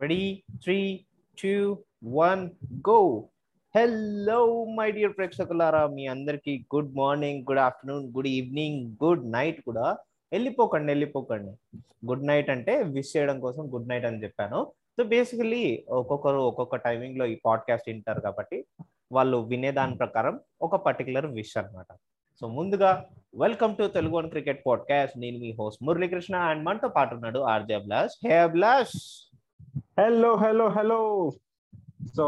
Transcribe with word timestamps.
Ready 0.00 0.42
three 0.62 1.04
two 1.42 1.78
one 2.04 2.50
go 2.88 3.28
hello 3.76 4.64
my 4.64 4.90
dear 4.90 5.16
ప్రేక్షకులారా. 5.16 5.86
మీ 5.86 6.06
అందరికి 6.06 6.66
good 6.74 6.96
morning 6.96 7.42
good 7.42 7.58
afternoon 7.58 8.06
good 8.06 8.26
evening 8.26 9.04
good 9.04 9.32
night 9.32 9.60
కూడా. 9.62 9.96
వెళ్ళిపోకండి 10.32 10.92
వెళ్ళిపోకండి. 10.92 11.78
Good 12.06 12.26
night 12.26 12.50
అంటే 12.50 12.82
విష్ 12.82 13.16
చేయడం 13.16 13.40
కోసం 13.40 13.74
గుడ్ 13.74 13.88
నైట్ 13.88 14.04
అని 14.04 14.22
చెప్పాను. 14.22 14.72
సో 14.96 15.04
బేసికలీ 15.04 15.84
ఒక్కొక్కరు 15.88 16.36
ఒక్కొక్క 16.36 16.76
టైమింగ్లో 16.76 17.26
ఈ 17.26 17.34
పాడ్కాస్ట్ 17.34 17.88
వింటారు 17.88 18.20
కాబట్టి 18.20 18.64
వాళ్ళు 19.12 19.36
వినే 19.36 19.72
దాని 19.72 19.96
ప్రకారం 19.96 20.40
ఒక 20.62 20.76
పర్టికులర్ 20.76 21.26
విష్ 21.26 21.56
అన్నమాట. 21.56 21.86
సో 22.40 22.48
ముందుగా 22.48 23.04
welcome 23.34 23.76
to 23.76 23.88
Telugu 23.88 24.16
one 24.16 24.30
cricket 24.30 24.62
podcast 24.66 25.18
నేను 25.18 25.38
మీ 25.38 25.52
హోస్ట్ 25.58 25.84
మురళీకృష్ణ 25.84 26.36
అండ్ 26.36 26.64
మనతో 26.64 26.88
పాటు 26.88 27.14
ఉన్నాడు 27.14 27.38
RJ 27.38 27.74
Abhilash 27.74 28.26
hey 28.26 28.36
Abhilash 28.38 29.27
hello 29.98 30.34
hello 30.34 30.68
hello 30.68 30.98
so 32.16 32.24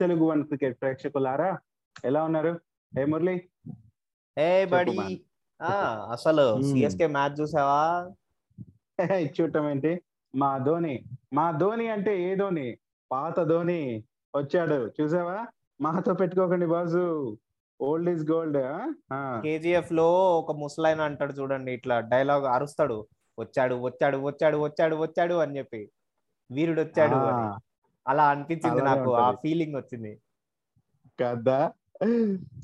Telugu 0.00 0.24
one 0.24 0.44
cricket 0.44 0.80
ప్రేక్షకులారా 0.80 1.58
ఎలా 2.04 2.24
ఉన్నారు? 2.24 2.52
ఏ 2.92 3.04
మురళి 3.04 3.34
హే 4.38 4.64
బడి. 4.64 5.24
అసలు 6.12 6.54
Hmm. 6.54 6.64
సిఎస్కే 6.66 7.06
మ్యాచ్ 7.06 7.40
చూసావా? 7.40 7.82
చూడటం 9.36 9.68
ఏంటి? 9.68 9.92
మా 10.34 10.58
ధోని 10.58 10.94
మా 11.32 11.50
ధోని 11.52 11.88
అంటే 11.88 12.22
ఏ 12.22 12.36
ధోని? 12.36 12.76
పాత 13.10 13.40
ధోని 13.40 13.80
వచ్చాడు. 14.36 14.92
చూసావా? 15.00 15.46
మాతో 15.80 16.14
పెట్టుకోకండి 16.14 16.66
బాజు. 16.66 17.04
ఓల్డ్ 17.80 18.10
ఈజ్ 18.10 18.30
గోల్డ్ 18.30 18.58
కేజీఎఫ్లో 19.42 20.08
ఒక 20.38 20.52
ముసలాయన 20.52 21.00
అంటాడు 21.00 21.32
చూడండి 21.32 21.72
ఇట్లా 21.72 22.00
డైలాగ్ 22.00 22.44
అరుస్తాడు. 22.44 23.06
వచ్చాడు 23.38 23.74
వచ్చాడు 23.74 24.18
వచ్చాడు 24.18 24.56
వచ్చాడు 24.56 24.96
వచ్చాడు 24.96 25.34
అని 25.34 25.58
చెప్పి. 25.58 25.82
వీరుడు 26.52 26.80
వచ్చాడు. 26.80 27.14
అలా 28.08 28.28
అనిపించింది 28.28 28.80
నాకు 28.82 29.14
ఆ. 29.14 29.30
ఫీలింగ్ 29.32 29.76
వచ్చింది. 29.76 30.20
కదా? 31.22 31.72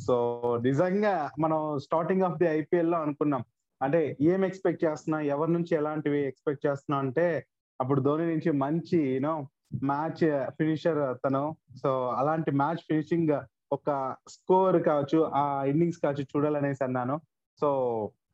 సో 0.07 0.43
నిజంగా 0.63 1.31
మనం 1.41 1.79
స్టార్టింగ్ 1.79 2.23
ఆఫ్ 2.23 2.39
ది 2.39 2.45
ఐపీఎల్లో 2.45 2.99
అనుకున్నాం. 2.99 3.45
అంటే 3.83 4.17
ఏం 4.21 4.45
ఎక్స్పెక్ట్ 4.45 4.85
చేస్తున్నాం 4.85 5.21
ఎవరి 5.23 5.53
నుంచి 5.53 5.75
ఎలాంటివి 5.75 6.27
ఎక్స్పెక్ట్ 6.27 6.67
చేస్తున్నాం 6.67 7.07
అంటే 7.07 7.47
అప్పుడు 7.81 8.01
ధోని 8.01 8.27
నుంచి 8.27 8.51
మంచి 8.51 9.15
యూనో 9.15 9.47
మ్యాచ్ 9.83 10.47
ఫినిషర్ 10.51 11.17
తను 11.27 11.57
సో 11.83 12.09
అలాంటి 12.09 12.51
మ్యాచ్ 12.51 12.77
ఫినిషింగ్ 12.77 13.41
ఒక 13.73 14.17
స్కోర్ 14.29 14.83
కావచ్చు 14.83 15.23
ఆ 15.35 15.65
ఇన్నింగ్స్ 15.65 15.99
కావచ్చు 15.99 16.23
చూడాలనేసి 16.23 16.85
అన్నాను. 16.85 17.21
సో 17.61 17.69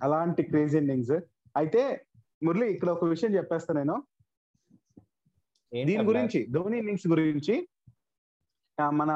అలాంటి 0.02 0.42
క్రేజీ 0.42 0.78
ఇన్నింగ్స్ 0.78 1.10
అయితే 1.56 2.04
మురళి 2.42 2.72
ఇక్కడ 2.72 2.90
ఒక 2.90 3.04
విషయం 3.04 3.34
చెప్పేస్తా 3.34 3.74
నేను. 3.74 4.02
దీని? 5.74 5.94
గురించి 6.04 6.40
ధోని 6.50 6.78
ఇన్నింగ్స్ 6.78 7.06
గురించి 7.06 7.54
మన 8.94 9.12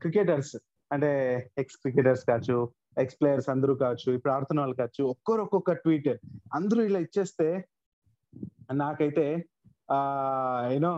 క్రికెటర్స్ 0.00 0.54
అంటే 0.90 1.10
ఎక్స్ 1.58 1.76
క్రికెటర్స్ 1.76 2.24
కావచ్చు 2.24 2.56
ఎక్స్ 2.98 3.16
ప్లేయర్స్ 3.20 3.48
అందరూ 3.48 3.74
కావచ్చు 3.74 4.12
ఇప్పుడు 4.12 4.32
ఆడుతున్న 4.32 4.60
వాళ్ళు 4.60 4.76
కావచ్చు 4.76 5.02
ఒక్కరు 5.04 5.42
ఒక్కొక్క 5.42 5.72
ట్వీట్ 5.72 6.10
అందరూ 6.52 6.82
ఇలా 6.82 6.98
ఇచ్చేస్తే 6.98 7.48
నాకైతే 8.72 9.24
ఆ 9.90 9.98
యూనో 10.72 10.94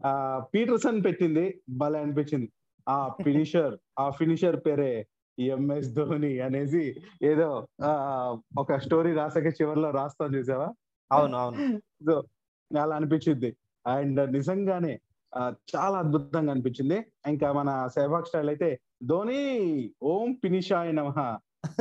ఆ 0.00 0.12
పీటర్సన్ 0.54 1.04
పెట్టింది 1.04 1.44
భలే 1.70 1.98
అనిపించింది. 1.98 2.48
ఆ 2.86 2.96
ఫినిషర్ 3.24 3.74
ఆ 3.98 4.10
ఫినిషర్ 4.10 4.56
పేరే 4.66 4.92
ఎంఎస్ 5.38 5.90
ధోని 5.94 6.40
అనేసి 6.40 6.82
ఏదో 7.22 7.48
ఆ 7.82 7.92
ఒక 8.58 8.76
స్టోరీ 8.78 9.12
రాసాక 9.14 9.46
చివరిలో 9.60 9.90
రాస్తాం 9.90 10.34
చూసావా? 10.34 10.68
అవును 11.10 11.36
అవును. 11.36 11.58
అలా 12.70 12.96
అనిపించింది 12.96 13.50
అండ్ 13.86 14.20
నిజంగానే 14.36 14.94
చాలా 15.72 15.96
అద్భుతంగా 16.02 16.52
అనిపించింది. 16.52 16.98
ఇంకా 17.32 17.48
మన 17.52 17.70
సెహవాగ్ 17.94 18.28
స్టైల్ 18.30 18.50
అయితే 18.52 18.68
ధోని 19.10 19.40
ఓం 20.12 20.28
పినిషాయ 20.44 20.90
నమః 20.98 21.18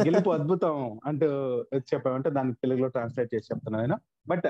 గెలుపు 0.05 0.29
అద్భుతం 0.29 0.75
అంటూ 1.05 1.27
చెప్పామంటే 1.91 2.29
దాన్ని 2.29 2.53
తెలుగులో 2.63 2.89
ట్రాన్స్లేట్ 2.95 3.33
చేసి 3.33 3.49
చెప్తున్నాను 3.51 3.83
నేను. 3.85 3.97
బట్ 4.31 4.47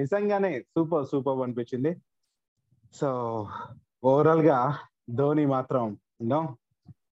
నిజంగానే 0.00 0.50
సూపర్ 0.74 1.06
సూపర్ 1.12 1.42
అనిపించింది. 1.46 1.92
సో 3.00 3.08
ఓవరాల్గా 4.10 4.58
ధోని 5.20 5.44
మాత్రం 5.54 5.84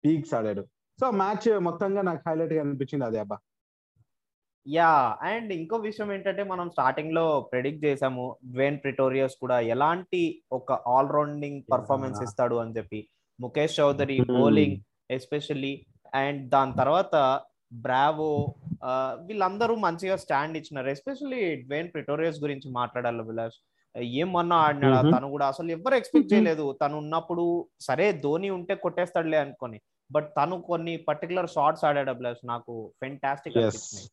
పీక్స్ 0.05 0.35
ఆడాడు. 0.39 0.63
సో 0.99 1.07
మ్యాచ్ 1.21 1.49
మొత్తంగా 1.69 2.03
నాకు 2.09 2.23
హైలైట్గా 2.27 2.61
అనిపించింది 2.65 3.05
అదే 3.09 3.19
అబ్బా. 3.25 3.37
యా 4.67 4.91
అండ్ 5.29 5.51
ఇంకో 5.53 5.77
విషయం 5.85 6.09
ఏంటంటే 6.13 6.43
మనం 6.45 6.67
స్టార్టింగ్లో 6.71 7.25
ప్రెడిక్ట్ 7.53 7.85
చేసాము 7.85 8.25
డ్వేన్ 8.53 8.79
ప్రిటోరియస్ 8.79 9.37
కూడా 9.41 9.57
ఎలాంటి 9.75 10.23
ఒక 10.53 10.73
ఆల్ 10.95 11.13
రౌండింగ్ 11.17 11.61
పర్ఫార్మెన్స్. 11.73 12.21
ఇస్తాడు 12.27 12.57
అని 12.63 12.75
చెప్పి 12.79 13.01
Mukesh 13.39 13.79
Chaudhary 13.79 14.17
Hmm. 14.21 14.33
Bowling 14.35 14.77
especially 15.11 15.73
and 16.15 16.43
దాని 16.51 16.75
తర్వాత 16.81 17.15
బ్రావో 17.83 18.31
వీళ్ళందరూ 19.27 19.75
మంచిగా 19.79 20.17
స్టాండ్ 20.17 20.57
ఇచ్చినారు 20.57 20.89
ఎస్పెషల్లీ 20.89 21.43
డ్వేన్ 21.65 21.91
ప్రిటోరియస్ 21.95 22.39
గురించి 22.45 22.69
మాట్లాడాలి 22.79 23.25
విలాస్ 23.29 23.59
ఏమన్నా 24.17 24.57
ఆడినాడా 24.67 25.01
Mhm. 25.01 25.13
తను 25.15 25.29
కూడా 25.35 25.47
అసలు 25.53 25.71
ఎవరు 25.77 25.95
ఎక్స్పెక్ట్ 25.97 26.33
చేయలేదు 26.33 26.67
తను 26.83 26.97
ఉన్నప్పుడు 27.03 27.45
సరే 27.89 28.07
ధోని 28.25 28.51
ఉంటే 28.59 28.75
కొట్టేస్తాడులే 28.85 29.39
అనుకొని 29.45 29.79
బట్ 30.11 30.29
తను 30.37 30.57
కొన్ని 30.69 30.95
పర్టికులర్ 31.09 31.49
షార్ట్స్ 31.49 31.85
ఆడాడు 31.89 32.11
అభిలాష్ 32.15 32.43
నాకు 32.45 32.73
ఫెంటాస్టిక్. 33.03 33.57
అనిపించినాయి 33.59 34.09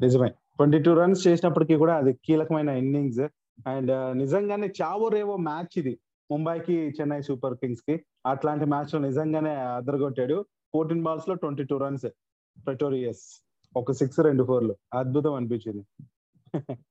నిజమే. 0.00 0.28
ట్వంటీ 0.28 0.82
టూ 0.82 0.94
రన్స్ 0.94 1.26
చేసినప్పటికీ 1.26 1.76
కూడా 1.76 1.96
అది 1.96 2.12
కీలకమైన 2.12 2.68
ఇన్నింగ్స్. 2.68 3.20
అండ్ 3.68 4.18
నిజంగానే 4.18 4.72
చావో 4.82 5.08
రేవో 5.08 5.36
మ్యాచ్ 5.36 5.74
ఇది. 5.76 5.98
ముంబైకి 6.30 6.94
చెన్నై 7.00 7.22
సూపర్ 7.22 7.54
కింగ్స్కి 7.54 8.04
అట్లాంటి 8.26 8.64
మ్యాచ్లో 8.64 9.00
నిజంగానే 9.00 9.50
అదరగొట్టాడు. 9.50 10.44
ఫోర్టీన్ 10.74 11.02
బాల్స్లో 11.02 11.34
ట్వంటీ 11.34 11.64
టూ 11.64 11.78
రన్స్. 11.78 12.06
ప్రెటోరియస్ 12.66 13.46
ఒక 13.76 13.92
సిక్స్ 13.92 14.20
రెండు 14.20 14.44
ఫోర్లు. 14.44 14.76
అద్భుతం 14.94 15.34
అనిపించింది. 15.34 15.84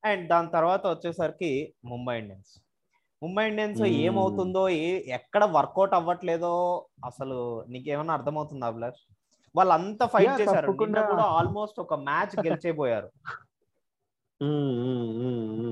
అండ్ 0.05 0.29
దాని 0.29 0.47
తర్వాత 0.47 0.87
వచ్చేసరికి 0.87 1.73
ముంబై 1.85 2.19
ఇండియన్స్. 2.19 2.63
ముంబై 3.23 3.47
ఇండియన్స్. 3.47 3.81
ఏమవుతుందో 3.81 4.69
ఏ 4.69 5.01
ఎక్కడ 5.07 5.43
వర్కౌట్ 5.45 5.93
అవ్వట్లేదో 5.93 6.85
అసలు 7.05 7.65
నీకేమన్నా 7.69 8.13
అర్థమవుతుందా 8.13 8.67
అభిలాష్? 8.67 9.13
వాళ్ళంతా 9.55 10.05
ఫైట్ 10.05 10.41
చేశారు. 10.41 10.71
నిన్న. 10.71 11.01
కూడా 11.11 11.23
ఆల్మోస్ట్ 11.23 11.79
ఒక 11.79 11.93
match 11.93 12.45
గెలిచేపోయారు 12.45 13.09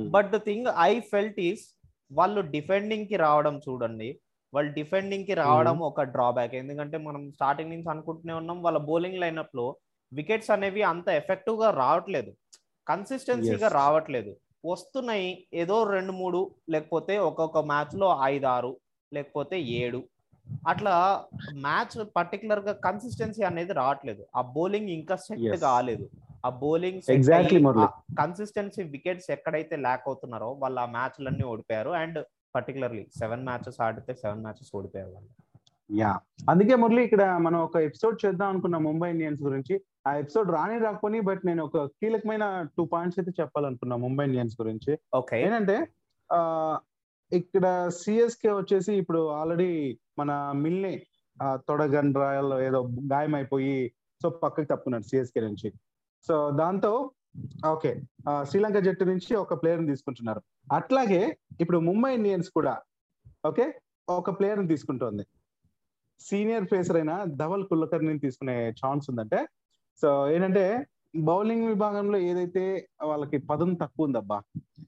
but 0.10 0.32
the 0.32 0.38
thing 0.38 0.68
I 0.80 1.00
felt 1.00 1.40
is 1.40 1.66
వాళ్ళు 2.12 2.42
డిఫెండింగ్కి 2.42 3.16
రావడం 3.16 3.60
చూడండి. 3.70 4.20
వాళ్ళు 4.54 4.74
డిఫెండింగ్కి 4.74 5.34
రావడం 5.34 5.80
ఒక 5.80 6.02
డ్రాబ్యాక్. 6.02 6.56
ఎందుకంటే 6.56 6.98
మనం 6.98 7.32
స్టార్టింగ్ 7.32 7.70
నుంచి 7.70 7.90
అనుకుంటూనే 7.90 8.34
ఉన్నాం 8.34 8.62
వాళ్ళ 8.64 8.78
బౌలింగ్ 8.78 9.20
లైనప్లో 9.20 9.76
వికెట్స్ 10.14 10.52
అనేవి 10.52 10.84
అంత 10.84 11.08
ఎఫెక్టివ్గా 11.10 11.70
రావట్లేదు. 11.72 12.34
కన్సిస్టెన్సీగా. 12.88 13.68
రావట్లేదు. 13.68 14.36
వస్తున్నాయి 14.66 15.48
ఏదో 15.54 15.84
రెండు 15.84 16.12
మూడు 16.12 16.40
లేకపోతే 16.70 17.18
ఒక్కొక్క 17.18 17.58
మ్యాచ్లో 17.58 18.20
ఐదు 18.24 18.46
ఆరు 18.46 18.78
లేకపోతే 19.14 19.62
ఏడు. 19.62 20.00
అట్లా 20.68 21.26
మ్యాచ్ 21.54 22.08
పర్టికులర్గా 22.16 22.74
కన్సిస్టెన్సీ 22.74 23.44
అనేది 23.44 23.74
రావట్లేదు. 23.74 24.26
ఆ 24.36 24.42
బౌలింగ్ 24.42 24.90
ఇంకా 24.90 25.16
సెట్. 25.16 25.62
కాలేదు. 25.62 26.10
ఆ 26.46 26.50
బౌలింగ్. 26.50 27.02
కన్సిస్టెన్సీ 28.18 28.84
వికెట్స్ 28.84 29.32
ఎక్కడైతే 29.32 29.76
ల్యాక్ 29.76 30.02
అవుతున్నారో 30.08 30.52
వాళ్ళు 30.52 30.80
ఆ 30.80 30.86
మ్యాచ్లన్నీ 30.86 31.44
ఓడిపోయారు. 31.44 31.90
అండ్ 31.90 32.26
పర్టికులర్లీ 32.56 33.08
సెవెన్ 33.20 33.44
మ్యాచెస్ 33.44 33.82
ఆడితే 33.82 34.14
సెవెన్ 34.14 34.42
మ్యాచెస్ 34.42 34.76
ఓడిపోయారు 34.76 35.10
వాళ్ళు. 35.10 35.30
యా 35.92 36.20
అందుకే 36.50 36.76
మురళి 36.76 37.04
ఇక్కడ 37.04 37.24
మనం 37.38 37.60
ఒక 37.60 37.78
ఎపిసోడ్ 37.78 38.26
చేద్దాం 38.26 38.50
అనుకున్నాం 38.50 38.84
ముంబై 38.84 39.10
ఇండియన్స్ 39.10 39.42
గురించి. 39.42 39.82
ఆ 40.08 40.14
ఎపిసోడ్ 40.14 40.52
రాని 40.52 40.80
రాకపోని 40.80 41.20
బట్ 41.20 41.46
నేను 41.46 41.66
ఒక 41.66 41.86
కీలకమైన 41.86 42.68
టూ 42.78 42.86
పాయింట్స్ 42.86 43.20
అయితే 43.20 43.32
చెప్పాలనుకున్నా 43.42 43.96
ముంబై 43.96 44.26
ఇండియన్స్ 44.26 44.62
గురించి. 44.62 45.00
ఓకే 45.16 45.44
ఏంటంటే 45.44 45.88
ఇక్కడ 47.32 47.90
సిఎస్కే 47.90 48.52
వచ్చేసి 48.52 48.94
ఇప్పుడు 48.94 49.22
ఆల్రెడీ 49.30 50.00
మన 50.20 50.32
మిల్నే 50.56 50.94
తొడగన్ 51.68 52.14
రాయల్ 52.16 52.54
ఏదో 52.68 52.80
గాయమైపోయి 53.14 53.94
సో 54.22 54.30
పక్కకి 54.30 54.68
తప్పుకున్నాడు 54.68 55.04
సిఎస్కే 55.04 55.42
నుంచి. 55.42 55.70
సో 56.28 56.36
దాంతో 56.52 56.92
ఓకే 57.68 57.92
శ్రీలంక 58.44 58.78
జట్టు 58.78 59.04
నుంచి 59.04 59.36
ఒక 59.36 59.56
ప్లేయర్ 59.62 59.84
తీసుకుంటున్నారు. 59.88 60.42
అట్లాగే 60.74 61.22
ఇప్పుడు 61.62 61.80
ముంబై 61.80 62.12
ఇండియన్స్ 62.16 62.50
కూడా 62.50 62.74
ఓకే 63.46 63.66
ఒక 64.10 64.30
ప్లేయర్ 64.40 64.62
తీసుకుంటోంది. 64.68 65.24
సీనియర్ 66.20 66.66
ఫేసర్ 66.66 66.98
అయిన 66.98 67.14
ధవల్ 67.24 67.68
కుల్లకర్ని 67.68 68.20
తీసుకునే 68.20 68.56
ఛాన్స్ 68.72 69.10
ఉందంటే 69.10 69.40
సో 70.02 70.30
ఏంటంటే 70.30 70.88
బౌలింగ్ 71.16 71.68
విభాగంలో 71.68 72.18
ఏదైతే 72.18 72.90
వాళ్ళకి 73.04 73.38
పదం 73.38 73.74
తక్కువ 73.74 74.06
ఉందబ్బా 74.06 74.44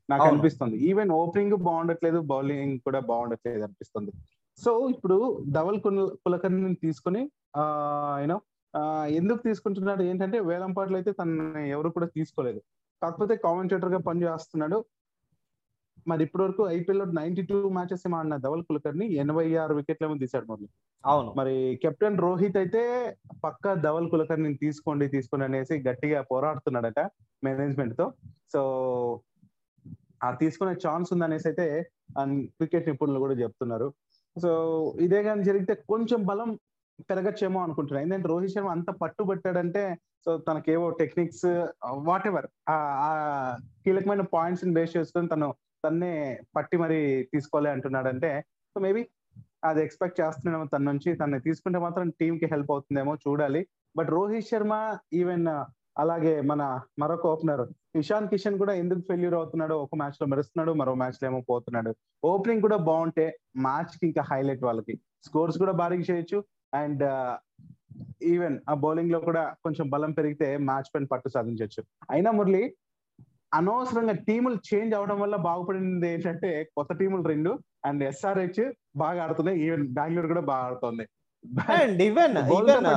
నాకు. 0.09 0.23
అనిపిస్తుంది. 0.23 0.77
ఈవెన్ 0.77 1.11
ఓపెనింగ్ 1.11 1.57
బాగుండట్లేదు 1.57 2.19
బౌలింగ్ 2.19 2.79
కూడా 2.79 2.99
బాగుండట్లేదు 2.99 3.63
అనిపిస్తుంది. 3.63 4.11
సో 4.57 4.89
ఇప్పుడు 4.89 5.45
ధవల్ 5.51 5.81
కుల్ 5.81 6.09
కులకర్ని 6.09 6.75
తీసుకుని 6.75 7.31
ఆ 7.55 7.63
యూనో 8.21 8.41
ఎందుకు 9.09 9.37
తీసుకుంటున్నాడు? 9.37 10.03
ఏంటంటే 10.03 10.39
వేలంపాట్లు 10.39 10.95
అయితే 10.95 11.11
తన 11.11 11.57
ఎవరు 11.57 11.89
కూడా 11.89 12.07
తీసుకోలేదు. 12.07 12.61
కాకపోతే 13.01 13.35
కామెంటేటర్గా 13.35 13.97
పనిచేస్తున్నాడు. 13.97 14.85
మరి 16.07 16.21
ఇప్పటి 16.25 16.43
వరకు 16.43 16.63
ఐపీఎల్లో 16.75 17.05
నైన్టీ 17.19 17.41
టూ 17.41 17.57
మ్యాచెస్ 17.77 18.03
ఏమో 18.07 18.17
ఆడిన 18.17 18.35
ధవల్ 18.45 18.63
కులకర్ని 18.67 19.05
ఎనభై 19.23 19.45
ఆరు 19.63 19.73
వికెట్లేమో 19.79 20.15
తీశాడు 20.23 20.45
మురళి. 20.49 20.67
అవును. 21.03 21.29
మరి 21.39 21.55
కెప్టెన్ 21.83 22.17
రోహిత్ 22.17 22.57
అయితే 22.57 22.81
పక్క 23.43 23.73
ధవల్ 23.85 24.09
కులకర్ని 24.09 24.53
తీసుకోండి 24.53 25.07
తీసుకోండి 25.07 25.45
అనేసి 25.45 25.77
గట్టిగా 25.89 26.21
పోరాడుతున్నాడట 26.31 26.99
మేనేజ్మెంట్తో 27.43 28.07
సో 28.53 28.61
ఆ 30.23 30.29
తీసుకునే 30.31 30.73
ఛాన్స్ 30.87 31.13
ఉందనేసి 31.13 31.47
అయితే 31.47 31.65
క్రికెట్ 32.57 32.89
నిపుణులు 32.89 33.19
కూడా 33.19 33.33
చెప్తున్నారు. 33.33 33.87
సో 34.37 34.49
ఇదే 35.01 35.23
కానీ 35.23 35.43
జరిగితే 35.43 35.73
కొంచెం 35.91 36.19
బలం 36.25 36.49
పెరగచ్చేమో 37.09 37.59
అనుకుంటున్నాను 37.63 38.05
ఎందుకంటే 38.05 38.27
రోహిత్ 38.27 38.53
శర్మ 38.53 38.69
అంత 38.69 38.89
పట్టుబట్టాడంటే 39.01 39.83
సో 40.25 40.37
తనకేవో 40.37 40.89
టెక్నిక్స్ 41.01 41.45
వాట్ 42.07 42.27
ఎవర్ 42.27 42.47
ఆ 42.69 42.77
కీలకమైన 43.85 44.21
పాయింట్స్ని 44.33 44.73
బేస్ 44.73 44.97
చేసుకొని 44.97 45.27
తను 45.27 45.47
తన్నే 45.85 46.13
పట్టి 46.55 46.77
మరి 46.77 46.99
తీసుకోలే 47.33 47.69
అంటున్నాడంటే 47.69 48.31
సో 48.75 48.79
మేబీ 48.79 49.01
అది 49.63 49.83
ఎక్స్పెక్ట్ 49.83 50.21
చేస్తున్నాము 50.21 50.65
తన 50.65 50.83
నుంచి 50.91 51.09
తనని 51.15 51.39
తీసుకుంటే 51.39 51.79
మాత్రం 51.79 52.09
టీమ్కి 52.09 52.45
హెల్ప్ 52.45 52.71
అవుతుందేమో 52.71 53.13
చూడాలి. 53.15 53.61
బట్ 53.97 54.09
రోహిత్ 54.09 54.47
శర్మ 54.47 54.73
ఈవెన్ 55.13 55.47
అలాగే 55.97 56.41
మన 56.41 56.61
మరొక 56.99 57.25
ఓపెనర్ 57.27 57.63
ఇషాన్ 57.95 58.27
కిషన్ 58.27 58.57
కూడా 58.57 58.73
ఎందుకు 58.73 58.99
ఫెయిల్యూర్ 58.99 59.35
అవుతున్నాడు 59.35 59.75
ఒక 59.75 59.95
మ్యాచ్లో 59.95 60.27
మెరుస్తున్నాడు 60.27 60.71
మరో 60.71 60.93
మ్యాచ్లో 60.95 61.25
ఏమో 61.29 61.39
పోతున్నాడు. 61.49 61.91
ఓపెనింగ్ 62.23 62.61
కూడా 62.61 62.77
బాగుంటే 62.77 63.25
మ్యాచ్కి 63.57 64.03
ఇంకా 64.07 64.23
హైలైట్ 64.31 64.63
వాళ్ళకి. 64.63 64.95
స్కోర్స్ 65.25 65.57
కూడా 65.57 65.71
భారీగా 65.71 66.05
చేయొచ్చు 66.11 66.39
అండ్ 66.73 67.03
ఈవెన్ 68.23 68.59
ఆ 68.69 68.73
బౌలింగ్లో 68.73 69.19
కూడా 69.19 69.43
కొంచెం 69.63 69.89
బలం 69.89 70.11
పెరిగితే 70.11 70.57
మ్యాచ్ 70.57 70.89
పైన 70.95 71.07
పట్టు 71.11 71.29
సాధించవచ్చు 71.29 71.81
అయినా 72.09 72.31
మురళి 72.31 72.63
అనవసరంగా 73.53 74.13
టీములు 74.13 74.57
చేంజ్ 74.69 74.95
అవడం 74.95 75.19
వల్ల 75.19 75.35
బాగుపడింది 75.35 76.09
ఏంటంటే 76.13 76.63
కొత్త 76.77 76.93
టీములు 76.93 77.23
రెండు 77.23 77.59
అండ్ 77.85 78.03
ఎస్ఆర్హెచ్ 78.03 78.73
బాగా 78.95 79.23
ఆడుతున్నాయి. 79.23 79.59
ఈవెన్ 79.65 79.87
బెంగళూరు 79.87 80.27
కూడా 80.27 80.41
బాగా 80.41 80.65
ఆడుతుంది. 80.65 81.05
And 81.81 82.01
even 82.01 82.37
even 82.37 82.87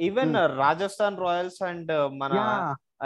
even 0.00 0.34
Rajasthan 0.58 1.18
Royals 1.18 1.62
and 1.62 1.92
మన. 2.18 2.32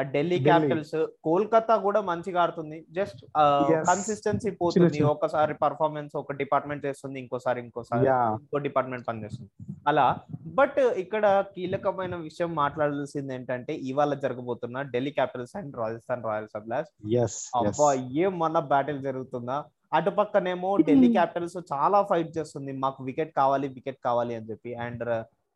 ఢిల్లీ. 0.03 0.39
క్యాపిటల్స్ 0.39 1.06
కోల్కతా 1.25 1.77
కూడా 1.77 2.00
మంచిగా 2.00 2.43
ఆడుతుంది. 2.43 2.87
జస్ట్. 2.91 3.25
కన్సిస్టెన్సీ 3.87 4.50
పోతుంది. 4.50 5.03
ఒకసారి 5.03 5.55
పర్ఫార్మెన్స్ 5.55 6.17
ఒక 6.17 6.33
డిపార్ట్మెంట్ 6.33 6.87
చేస్తుంది 6.87 7.21
ఇంకోసారి 7.21 7.61
ఇంకోసారి. 7.61 8.09
ఇంకో 8.09 8.59
డిపార్ట్మెంట్ 8.59 9.09
పనిచేస్తుంది 9.09 9.50
అలా. 9.89 10.17
బట్ 10.47 10.79
ఇక్కడ 10.79 11.45
కీలకమైన 11.55 12.17
విషయం 12.17 12.55
మాట్లాడాల్సింది 12.55 13.35
ఏంటంటే 13.35 13.75
ఇవాళ 13.75 14.15
జరగబోతున్న 14.15 14.83
Delhi 14.83 15.11
Capitals 15.11 15.56
and 15.56 15.77
Rajasthan 15.77 16.25
Royals 16.25 16.56
అబ్లాస్ 16.56 16.89
అబ్బా 17.56 17.93
ఏం 17.95 18.39
మన 18.39 18.59
బ్యాటిల్ 18.59 19.03
జరుగుతుందా? 19.03 19.65
అటు 19.93 20.11
పక్కనేమో 20.11 20.77
ఢిల్లీ 20.77 21.12
క్యాపిటల్స్ 21.12 21.56
చాలా 21.73 22.03
ఫైట్ 22.03 22.39
చేస్తుంది. 22.39 22.73
మాకు 22.73 23.05
వికెట్ 23.05 23.33
కావాలి 23.37 23.69
వికెట్ 23.69 23.99
కావాలి 24.05 24.35
అని 24.35 24.50
చెప్పి. 24.50 24.75
అండ్ 24.75 25.05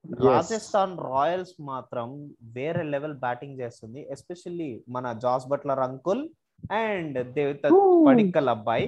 రాజస్థాన్ 0.05 0.99
రాయల్స్ 0.99 1.55
మాత్రం 1.61 2.35
వేరే 2.43 2.83
లెవెల్ 2.83 3.15
బ్యాటింగ్ 3.15 3.61
చేస్తుంది. 3.61 4.01
ఎస్పెషల్లీ 4.11 4.71
మన 4.89 5.13
Jos 5.23 5.47
Buttler 5.47 5.79
uncle 5.79 6.29
and 6.71 7.35
Devdutt 7.35 7.63
Padikkal 8.07 8.49
అబ్బాయి. 8.49 8.87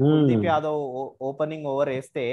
కుల్దీప్ 0.00 0.44
యాదవ్ 0.44 0.80
ఓపెనింగ్ 1.22 1.66
ఓవర్ 1.66 1.88
వేస్తే 1.88 2.24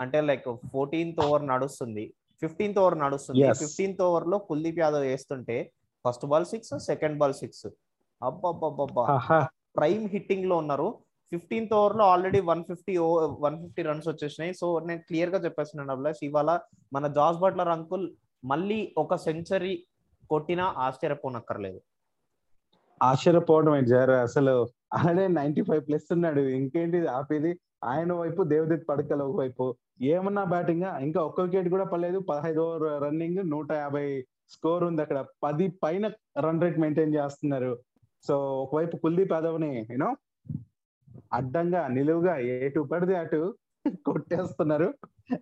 అంటే 0.00 0.20
లైక్ 0.20 0.48
ఫోర్టీన్త్ 0.72 1.20
ఓవర్ 1.26 1.46
నడుస్తుంది. 1.46 2.14
ఫిఫ్టీన్త్ 2.40 2.78
ఓవర్ 2.78 2.98
నడుస్తుంది. 2.98 3.52
ఫిఫ్టీన్త్ 3.62 4.02
ఓవర్లో 4.02 4.38
కుల్దీప్ 4.38 4.80
యాదవ్ 4.80 5.02
వేస్తుంటే 5.02 5.72
first 6.04 6.26
ball 6.26 6.44
six 6.44 6.74
second 6.78 7.18
ball 7.18 7.34
six. 7.34 7.66
అబ్బబ్బబ్బబ్బా. 8.22 9.04
ప్రైమ్ 9.76 10.08
హిట్టింగ్లో 10.08 10.56
ఉన్నారు. 10.56 10.88
ఫిఫ్టీన్త్ 11.32 11.74
ఓవర్లో 11.74 12.04
already 12.04 12.40
one 12.40 12.64
fifty 12.64 12.96
oh 12.96 13.36
one 13.40 13.62
fifty 13.62 13.82
runs 13.82 14.08
వచ్చేసినాయి. 14.08 14.54
సో 14.54 14.78
నేను 14.78 15.00
క్లియర్గా 15.00 15.38
చెప్పేస్తున్నాను 15.38 15.92
అభిలాష్ 15.92 16.22
ఇవాళ 16.22 16.58
మన 16.92 17.06
జాస్ 17.06 17.38
బట్లర్ 17.38 17.68
అంకుల్ 17.68 18.10
మళ్ళీ 18.44 18.94
ఒక 18.98 19.14
సెంచరీ 19.14 19.84
కొట్టినా 20.30 20.74
ఆశ్చర్యపోనక్కర్లేదు. 20.78 21.80
ఆశ్చర్యపోవడం 23.02 23.76
ఏంటి 23.76 23.90
సార్? 23.90 24.10
అసలు 24.10 24.68
ఆల్రెడీ 24.94 25.34
నైన్టీ 25.34 25.62
ఫైవ్ 25.62 25.82
ప్లస్ 25.88 26.12
ఉన్నాడు. 26.12 26.40
ఇంకేంటి 26.40 27.06
ఆపేది? 27.06 27.60
ఆయన 27.84 28.12
వైపు 28.12 28.42
దేవదత్ 28.42 28.88
పడకల 28.88 29.22
వైపు. 29.22 29.76
ఏమన్నా 30.02 30.44
బ్యాటింగ్ 30.44 30.82
ఇంకా 30.82 31.20
ఒక్క 31.20 31.40
వికెట్ 31.40 31.68
కూడా 31.68 31.84
పడలేదు. 31.84 32.18
పదహైదు 32.18 32.60
ఓవర్ 32.60 33.02
రన్నింగ్ 33.02 33.50
నూట 33.50 33.72
యాభై 33.72 34.24
స్కోర్ 34.50 34.84
ఉంది 34.84 35.02
అక్కడ. 35.02 35.26
పది 35.42 35.68
పైన 35.68 36.10
రన్ 36.40 36.62
రేట్ 36.62 36.78
మెయింటైన్ 36.78 37.14
చేస్తున్నారు. 37.14 37.78
సో 38.28 38.62
ఒకవైపు 38.62 38.96
కుల్దీప్ 38.96 39.32
యాదవ్ని 39.32 39.86
యూనో 39.90 40.16
అడ్డంగా 41.32 41.88
నిలువుగా 41.88 42.36
ఎటు 42.38 42.80
పడితే 42.80 43.16
అటు 43.16 43.56
కొట్టేస్తున్నారు. 43.88 44.94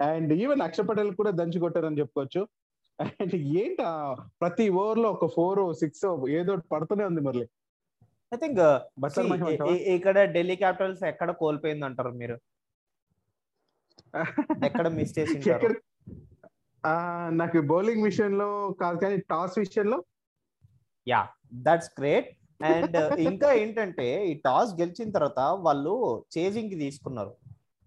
అండ్ 0.03 0.33
ఈవెన్ 0.33 0.61
అక్ష 0.61 0.81
పటేల్ 0.81 1.15
కూడా 1.15 1.31
దంచి 1.31 1.61
కొట్టారని 1.61 1.99
చెప్పుకోవచ్చు. 1.99 2.49
అండ్ 2.99 3.35
ఏంట 3.35 3.81
ప్రతి 4.41 4.69
ఓవర్లో 4.69 5.11
ఒక 5.11 5.27
ఫోర్ 5.35 5.75
సిక్స్ 5.75 6.29
ఏదో 6.29 6.53
ఒకటి 6.53 6.69
పడుతూనే 6.73 7.05
ఉంది 7.05 7.21
మురళి. 7.21 7.47
I 8.35 8.37
think? 8.37 8.61
ఇక్కడ 9.89 10.33
ఢిల్లీ 10.33 10.57
క్యాపిటల్స్ 10.57 11.05
ఎక్కడ 11.05 11.31
కోల్పోయింది 11.31 11.85
అంటారు 11.85 12.11
మీరు? 12.11 12.37
ఎక్కడ 14.65 14.89
మిస్ 14.89 15.15
ఆ, 16.87 16.93
నాకు 17.33 17.61
బౌలింగ్ 17.61 18.05
విషయంలో 18.05 18.73
కాదు 18.81 18.99
కానీ 18.99 19.17
టాస్ 19.17 19.59
విషయంలో? 19.59 20.05
యా 21.09 21.29
దట్స్ 21.55 21.91
గ్రేట్ 22.01 22.29
అండ్ 22.65 22.97
ఇంకా 23.19 23.53
ఏంటంటే 23.53 24.27
ఈ 24.27 24.35
టాస్ 24.45 24.73
గెలిచిన 24.81 25.11
తర్వాత 25.11 25.41
వాళ్ళు 25.61 26.25
చేజింగ్కి 26.39 26.75
తీసుకున్నారు. 26.75 27.33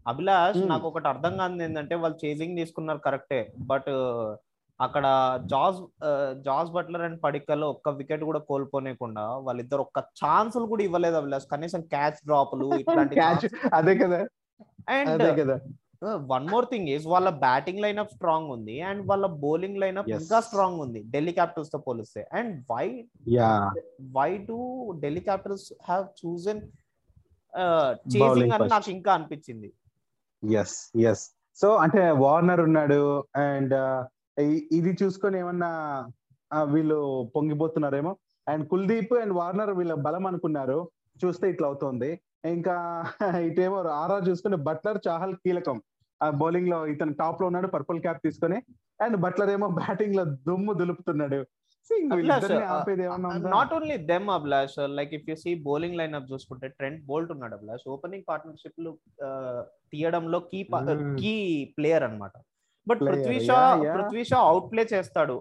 అభిలాష్. 0.08 0.58
నాకు 0.68 0.88
ఒకటి 0.88 1.08
అర్థం 1.08 1.38
కాదు 1.38 1.64
ఏంటంటే 1.64 1.96
వాళ్ళు 1.96 2.26
చేజింగ్ 2.26 2.58
తీసుకున్నారు 2.58 2.98
కరెక్టే. 2.98 3.54
బట్ 3.60 3.90
అక్కడ 4.82 5.06
Jos 5.46 5.80
Jos 6.46 6.70
Buttler 6.72 7.02
and 7.02 7.20
Padikkal 7.24 7.64
ఒక్క 7.64 7.90
వికెట్ 7.90 8.24
కూడా 8.24 8.40
కోల్పోనేకుండా 8.40 9.22
వాళ్ళిద్దరు 9.22 9.82
ఒక్క 9.82 10.00
ఛాన్సులు 10.00 10.66
కూడా 10.66 10.84
ఇవ్వలేదు 10.84 11.16
అభిలాష్. 11.16 11.48
కనీసం 11.52 11.82
క్యాచ్ 11.82 12.20
డ్రాప్లు 12.26 12.76
ఇట్లాంటి 12.76 13.20
అదే 13.74 13.96
కదా. 13.96 14.22
And 14.90 15.60
one 16.04 16.46
more 16.52 16.66
thing 16.66 16.88
is 16.88 17.06
వాళ్ళ 17.08 17.30
బ్యాటింగ్ 17.30 17.80
లైనప్ 17.80 18.12
స్ట్రాంగ్ 18.12 18.50
ఉంది 18.50 18.76
అండ్ 18.82 19.02
వాళ్ళ 19.10 19.26
బౌలింగ్ 19.26 19.78
Yes. 20.10 20.22
ఇంకా 20.22 20.40
స్ట్రాంగ్ 20.40 20.80
ఉంది. 20.80 21.00
ఢిల్లీ 21.14 21.32
క్యాపిటల్స్తో 21.32 21.80
పోలిస్తే. 21.88 22.22
And 22.34 22.54
why 22.72 22.86
yeah 23.28 23.50
why 24.18 24.30
do 24.38 24.58
Delhi 25.00 25.22
Capitals 25.22 25.74
have 25.88 26.06
chosen 26.22 26.62
chasing 28.14 28.54
అని. 28.58 28.70
నాకు 28.70 28.90
ఇంకా 28.92 29.14
అనిపించింది. 29.14 29.70
ఎస్ 30.44 30.78
ఎస్ 31.12 31.26
సో 31.58 31.70
అంటే 31.76 32.04
వార్నర్ 32.26 32.62
ఉన్నాడు 32.62 33.02
అండ్ 33.36 33.76
ఇది 34.72 34.98
చూసుకొని 35.04 35.40
ఏమన్నా 35.40 35.72
వీళ్ళు 36.64 37.00
పొంగిపోతున్నారేమో. 37.36 38.18
అండ్ 38.48 38.64
కుల్దీప్ 38.70 39.14
అండ్ 39.14 39.34
వార్నర్ 39.34 39.72
వీళ్ళ 39.80 39.94
బలం 40.08 40.28
అనుకున్నారు. 40.28 40.80
చూస్తే 41.26 41.46
ఇట్లా 41.50 41.68
అవుతోంది. 41.68 42.10
ఇంకా 42.46 42.76
ఇటేమో 43.48 43.78
ఆరా 44.02 44.18
చూసుకుంటే 44.28 44.58
బట్లర్ 44.68 45.00
చాహల్ 45.08 45.36
కీలకం. 45.36 45.78
ఆ 46.22 46.28
బౌలింగ్లో 46.42 46.80
ఇతను 46.94 47.14
టాప్లో 47.22 47.48
ఉన్నాడు 47.50 47.68
పర్పుల్ 47.76 48.02
క్యాప్ 48.06 48.22
తీసుకొని 48.26 48.58
అండ్ 49.00 49.18
బట్లర్ 49.26 49.52
ఏమో 49.56 49.70
బ్యాటింగ్లో 49.80 50.26
దుమ్ము 50.48 50.74
దులుపుతున్నాడు? 50.82 51.40
Not 53.56 53.72
only 53.76 53.96
them 54.12 54.28
Abhilash 54.36 54.76
like 54.98 55.14
if 55.18 55.28
you 55.30 55.36
see 55.44 55.52
bowling 55.68 55.98
lineup 56.00 56.28
చూసుకుంటే 56.34 56.68
ట్రెంట్ 56.80 57.02
బోల్ట్ 57.06 57.32
ఉన్నాడు 57.36 57.56
అభిలాష్ 57.58 57.86
ఓపెనింగ్ 57.96 58.26
పార్ట్నర్షిప్లు 58.30 58.92
తీయడంలో 59.94 60.40
కీ. 60.52 60.60
కీ 61.22 61.34
ప్లేయర్ 61.78 62.06
అన్నమాట 62.08 62.36
but 62.88 63.00
Player, 63.00 63.16
Prithvi 63.16 63.40
Shaw. 63.48 63.58
Prithvi 63.96 64.22
Shaw 64.30 64.38
out 64.52 64.68
play 64.72 64.84
చేస్తాడు 64.94 65.34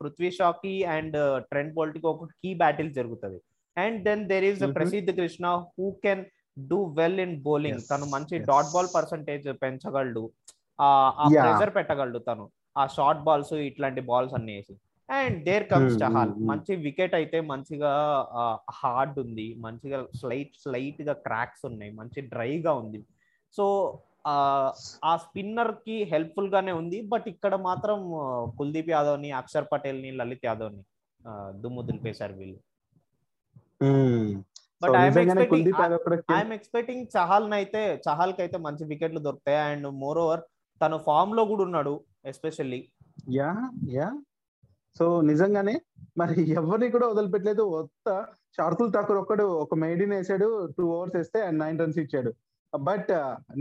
పృథ్వీ 0.00 0.30
షా 0.38 0.48
కి 0.62 0.72
అండ్ 0.94 1.16
ట్రెంట్ 1.50 1.74
బోల్ట్కి 1.76 2.06
ఒక 2.12 2.28
కీ 2.42 2.50
బ్యాటిల్ 2.62 2.90
జరుగుతుంది 2.98 3.38
and 3.76 3.98
then 4.08 4.22
there 4.32 4.46
is. 4.48 4.62
Prasidh 4.78 5.10
Krishna 5.20 5.44
who 5.76 5.86
can 6.04 6.22
do 6.58 6.84
well 6.84 7.20
in 7.20 7.42
bowling. 7.42 7.80
తను 7.90 8.06
మంచి. 8.06 8.38
డాట్ 8.38 8.72
బాల్ 8.74 8.88
పర్సంటేజ్ 8.94 9.62
పెంచగలడు. 9.62 10.30
ఆ. 10.80 11.12
ప్రెజర్ 11.28 11.74
పెట్టగలడు 11.74 12.18
తను. 12.18 12.50
ఆ 12.78 12.86
షార్ట్ 12.86 13.22
బాల్స్ 13.22 13.52
ఇట్లాంటి 13.52 14.00
బాల్స్ 14.00 14.34
అన్ని 14.34 14.54
వేసి. 14.54 14.76
And 15.10 15.44
there 15.44 15.70
comes 15.70 15.94
Hmm, 15.94 16.04
Chahal. 16.04 16.30
hmm, 16.30 16.40
hmm. 16.40 16.50
మంచి 16.50 16.76
వికెట్ 16.76 17.14
అయితే 17.14 17.40
మంచిగా 17.40 17.92
హార్డ్ 18.70 19.18
ఉంది. 19.18 19.54
మంచిగా 19.58 20.06
స్లైట్ 20.16 20.56
స్లైట్గా 20.56 21.12
క్రాక్స్ 21.12 21.66
ఉన్నాయి. 21.66 21.92
మంచి 21.92 22.20
డ్రై 22.20 22.62
గా 22.62 22.72
ఉంది. 22.72 23.04
సో 23.56 23.98
ఆ 24.26 25.16
స్పిన్నర్కి 25.16 26.04
హెల్ప్ఫుల్ 26.04 26.48
గానే 26.48 26.72
ఉంది. 26.72 27.02
బట్ 27.02 27.24
ఇక్కడ 27.26 27.54
మాత్రం 27.54 28.12
కుల్దీప్ 28.58 28.90
యాదవ్ని 28.90 29.30
అక్షర్ 29.30 29.64
పటేల్ని 29.72 30.10
లలిత్ 30.10 30.46
యాదవ్ని 30.46 30.82
దుమ్ము 31.60 31.82
దులిపేశారు 31.82 32.34
వీళ్ళు. 32.34 32.58
కూడా 34.82 34.98
ఐఎమ్ 36.36 36.54
ఎక్స్పెక్టింగ్ 36.56 37.06
చహాల్ 37.16 37.46
అయితే 37.60 37.82
చహాల్ 38.08 38.34
అయితే 38.44 38.58
మంచి 38.66 38.84
వికెట్లు 38.92 39.20
దొరుకుతాయి. 39.26 39.60
అండ్ 39.70 39.88
మోర్ 40.02 40.20
ఓవర్ 40.24 40.42
తను 40.80 40.98
ఫామ్లో 41.08 41.42
కూడా 41.52 41.62
ఉన్నాడు 41.68 41.94
ఎస్పెషల్లీ 42.32 42.80
యా 43.38 43.50
యా. 43.96 44.08
సో 44.96 45.04
నిజంగానే 45.30 45.74
మరి 46.20 46.34
ఎవరిని 46.60 46.88
కూడా 46.94 47.06
వదిలిపెట్టలేదు. 47.12 47.64
కొత్త 47.74 48.08
షార్కుల్ 48.56 48.90
ఠాకూర్ 48.94 49.20
ఒక్కడు 49.20 49.44
ఒక 49.64 49.74
మెయిడిన్ 49.84 50.14
వేసాడు 50.16 50.48
టూ 50.76 50.84
ఓవర్స్ 50.94 51.16
వేస్తే 51.16 51.38
నైన్ 51.60 51.78
రన్స్ 51.82 52.00
ఇచ్చాడు. 52.04 52.30
బట్ 52.72 53.10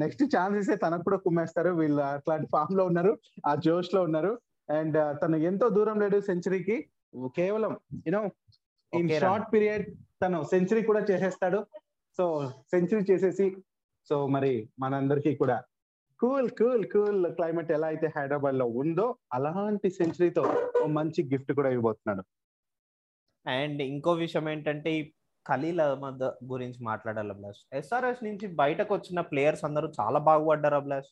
నెక్స్ట్ 0.01 0.23
ఛాన్స్ 0.35 0.57
ఇస్తే 0.61 0.75
తనకు 0.83 1.03
కూడా 1.07 1.17
కుమ్మేస్తారు. 1.25 1.71
వీళ్ళు 1.81 2.01
అట్లాంటి 2.15 2.47
ఫామ్లో 2.55 2.83
ఉన్నారు 2.89 3.11
ఆ 3.49 3.53
జోష్లో 3.65 4.01
ఉన్నారు. 4.07 4.31
అండ్ 4.69 4.97
తను 5.21 5.37
ఎంతో 5.49 5.67
దూరం 5.77 5.97
లేడు 6.03 6.19
సెంచరీకి. 6.29 6.77
కేవలం 7.39 7.73
you know 8.07 8.21
in 8.93 9.09
short 9.23 9.47
period 9.53 9.85
తను 10.21 10.37
సెంచరీ 10.43 10.81
కూడా 10.83 11.01
చేసేస్తాడు. 11.11 11.59
సో 12.19 12.25
సెంచరీ 12.71 13.03
చేసేసి 13.11 13.45
సో 14.09 14.15
మరి 14.27 14.51
మనందరికీ 14.79 15.31
కూడా 15.35 15.57
కూల్ 16.19 16.49
కూల్ 16.49 16.83
కూల్ 16.91 17.21
క్లైమేట్ 17.37 17.71
ఎలా 17.71 17.87
అయితే 17.87 18.07
హైదరాబాద్లో 18.15 18.65
ఉందో 18.81 19.05
అలాంటి 19.33 19.89
సెంచరీతో 19.89 20.43
ఓ 20.81 20.85
మంచి 20.97 21.21
గిఫ్ట్ 21.31 21.51
కూడా 21.51 21.69
ఇవ్వబోతున్నాడు. 21.69 22.23
అండ్ 23.45 23.81
ఇంకో 23.81 24.11
విషయం 24.23 24.49
ఏంటంటే 24.49 24.89
ఈ 24.99 25.01
ఖలీల్ 25.45 25.81
అహ్మద్ 25.81 26.25
గురించి 26.51 26.79
మాట్లాడాలి 26.83 27.31
అభిలాష్. 27.33 27.61
ఎస్ఆర్ఎస్ 27.73 28.23
నుంచి 28.23 28.47
బయటకు 28.61 28.91
వచ్చిన 28.95 29.21
ప్లేయర్స్ 29.21 29.65
అందరూ 29.65 29.87
చాలా 29.99 30.19
బాగుపడ్డారు 30.19 30.75
Abhilash. 30.75 31.09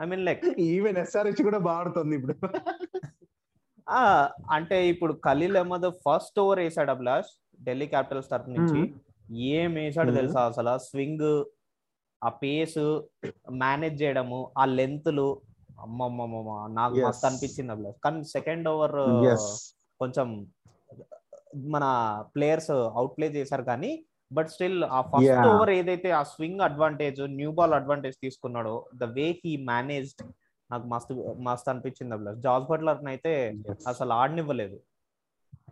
I 0.00 0.06
mean 0.06 0.24
like 0.24 0.44
even 0.70 0.98
SRH 1.04 1.42
కూడా 1.42 1.60
బాగుంటుంది 1.70 2.16
ఇప్పుడు. 2.16 2.34
అంటే 4.56 4.76
ఇప్పుడు 4.88 5.12
ఖలీల్ 5.26 5.56
అహ్మద్ 5.56 5.88
ఫస్ట్ 6.04 6.38
ఓవర్ 6.40 6.60
వేసాడు 6.60 6.90
అభిలాష్. 6.90 7.32
ఢిల్లీ 7.62 7.86
క్యాపిటల్స్ 7.92 8.30
తరఫు 8.30 8.50
నుంచి 8.50 8.80
ఏం 9.52 9.70
వేసాడు. 9.78 10.12
తెలుసా 10.12 10.40
అసలు? 10.50 10.74
స్వింగ్ 10.86 11.26
ఆ 12.22 12.30
పేస్ 12.42 12.78
మేనేజ్ 13.62 13.96
చేయడము 14.02 14.40
ఆ 14.56 14.66
లెంత్లు 14.78 15.26
అమ్మమ్మమ్మ 15.84 16.48
నాకు. 16.72 16.96
మస్తు 17.04 17.24
అనిపించింది 17.28 17.72
అభిలాష్ 17.74 18.00
కానీ 18.04 18.20
సెకండ్ 18.36 18.66
ఓవర్ 18.72 18.96
కొంచెం 20.00 20.28
మన 21.72 21.84
ప్లేయర్స్ 22.34 22.70
అవుట్ 22.98 23.14
ప్లే 23.16 23.26
చేశారు 23.36 23.64
కానీ 23.64 23.90
బట్ 24.30 24.50
స్టిల్ 24.52 24.78
ఆ 24.90 25.00
ఫస్ట్. 25.12 25.44
ఓవర్ 25.48 25.70
ఏదైతే 25.72 26.10
ఆ 26.12 26.22
swing 26.32 26.62
advantage 26.68 27.20
new 27.38 27.50
ball 27.52 27.74
advantage 27.78 28.16
తీసుకున్నాడో 28.24 28.72
the 28.94 29.08
way 29.16 29.26
he 29.40 29.52
managed 29.70 30.22
నాకు 30.70 30.86
మస్తు 30.86 31.14
మస్తు 31.46 31.68
అనిపించింది 31.70 32.14
అభిలాష్ 32.16 32.40
జార్జ్ 32.40 32.66
బట్లర్ 32.70 33.08
అయితే 33.12 33.32
అసలు 33.86 34.12
ఆడనివ్వలేదు. 34.14 34.76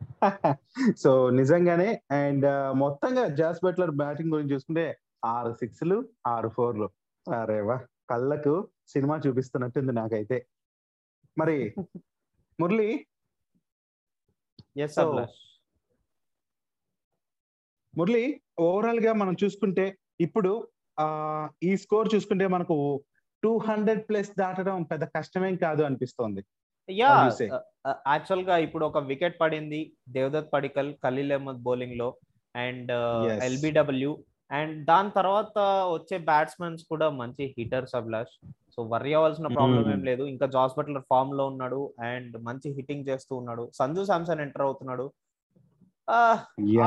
సో 0.97 1.31
నిజంగానే 1.31 2.03
అండ్ 2.11 2.47
మొత్తంగా 2.73 3.29
జాస్ 3.29 3.61
బట్లర్ 3.65 3.91
బ్యాటింగ్ 3.91 4.33
గురించి 4.33 4.55
చూసుకుంటే 4.55 4.85
ఆరు 5.25 5.53
సిక్స్లు 5.53 6.09
ఆరు 6.27 6.49
ఫోర్లు. 6.49 6.89
అరేవా 7.27 7.77
కళ్ళకు 8.11 8.69
సినిమా 8.89 9.17
చూపిస్తున్నట్టుంది 9.27 9.93
నాకైతే. 9.93 10.47
మరి 11.39 11.75
మురళి? 12.61 13.07
మురళి 17.97 18.41
ఓవరాల్గా 18.61 19.13
మనం 19.13 19.37
చూసుకుంటే 19.45 19.99
ఇప్పుడు 20.21 20.69
ఆ 20.99 21.07
ఈ 21.63 21.77
స్కోర్ 21.77 22.15
చూసుకుంటే 22.15 22.47
మనకు 22.47 23.05
టూ 23.43 23.59
హండ్రెడ్ 23.59 24.09
ప్లస్ 24.09 24.31
దాటడం 24.39 24.83
పెద్ద 24.83 25.05
కష్టమేం 25.05 25.57
కాదు 25.57 25.83
అనిపిస్తోంది. 25.83 26.43
యా? 26.89 27.11
యాక్చువల్గా 28.09 28.55
ఇప్పుడు 28.65 28.85
ఒక 28.87 28.99
వికెట్ 29.11 29.37
పడింది 29.41 29.81
దేవదత్ 30.15 30.51
పడికల్ 30.55 30.91
ఖలీల్ 31.03 31.33
అహ్మద్ 31.37 31.63
బౌలింగ్లో 31.67 32.09
అండ్. 32.55 32.91
ఎల్బిడబ్ల్యూ 33.47 34.13
అండ్ 34.51 34.77
దాని 34.89 35.11
తర్వాత 35.17 35.57
వచ్చే 35.93 36.17
బ్యాట్స్మెన్స్ 36.29 36.83
కూడా 36.91 37.07
మంచి 37.19 37.45
హిటర్స్ 37.57 37.95
అభిలాష్ 37.99 38.33
సో 38.75 38.83
వర్రీ 38.93 39.13
అవ్వాల్సిన 39.17 39.49
ప్రాబ్లం 39.57 39.83
Mm. 39.83 39.93
ఏం 39.93 40.03
లేదు 40.09 40.25
ఇంకా 40.33 40.47
జాస్ 40.55 40.75
బట్లర్ 40.77 41.05
ఫామ్లో 41.11 41.45
ఉన్నాడు 41.53 41.81
అండ్ 42.09 42.35
మంచి 42.47 42.69
హిట్టింగ్ 42.77 43.09
చేస్తూ 43.09 43.33
ఉన్నాడు 43.41 43.65
సంజు 43.79 44.03
శాంసన్ 44.09 44.43
ఎంటర్ 44.45 44.65
అవుతున్నాడు 44.67 45.07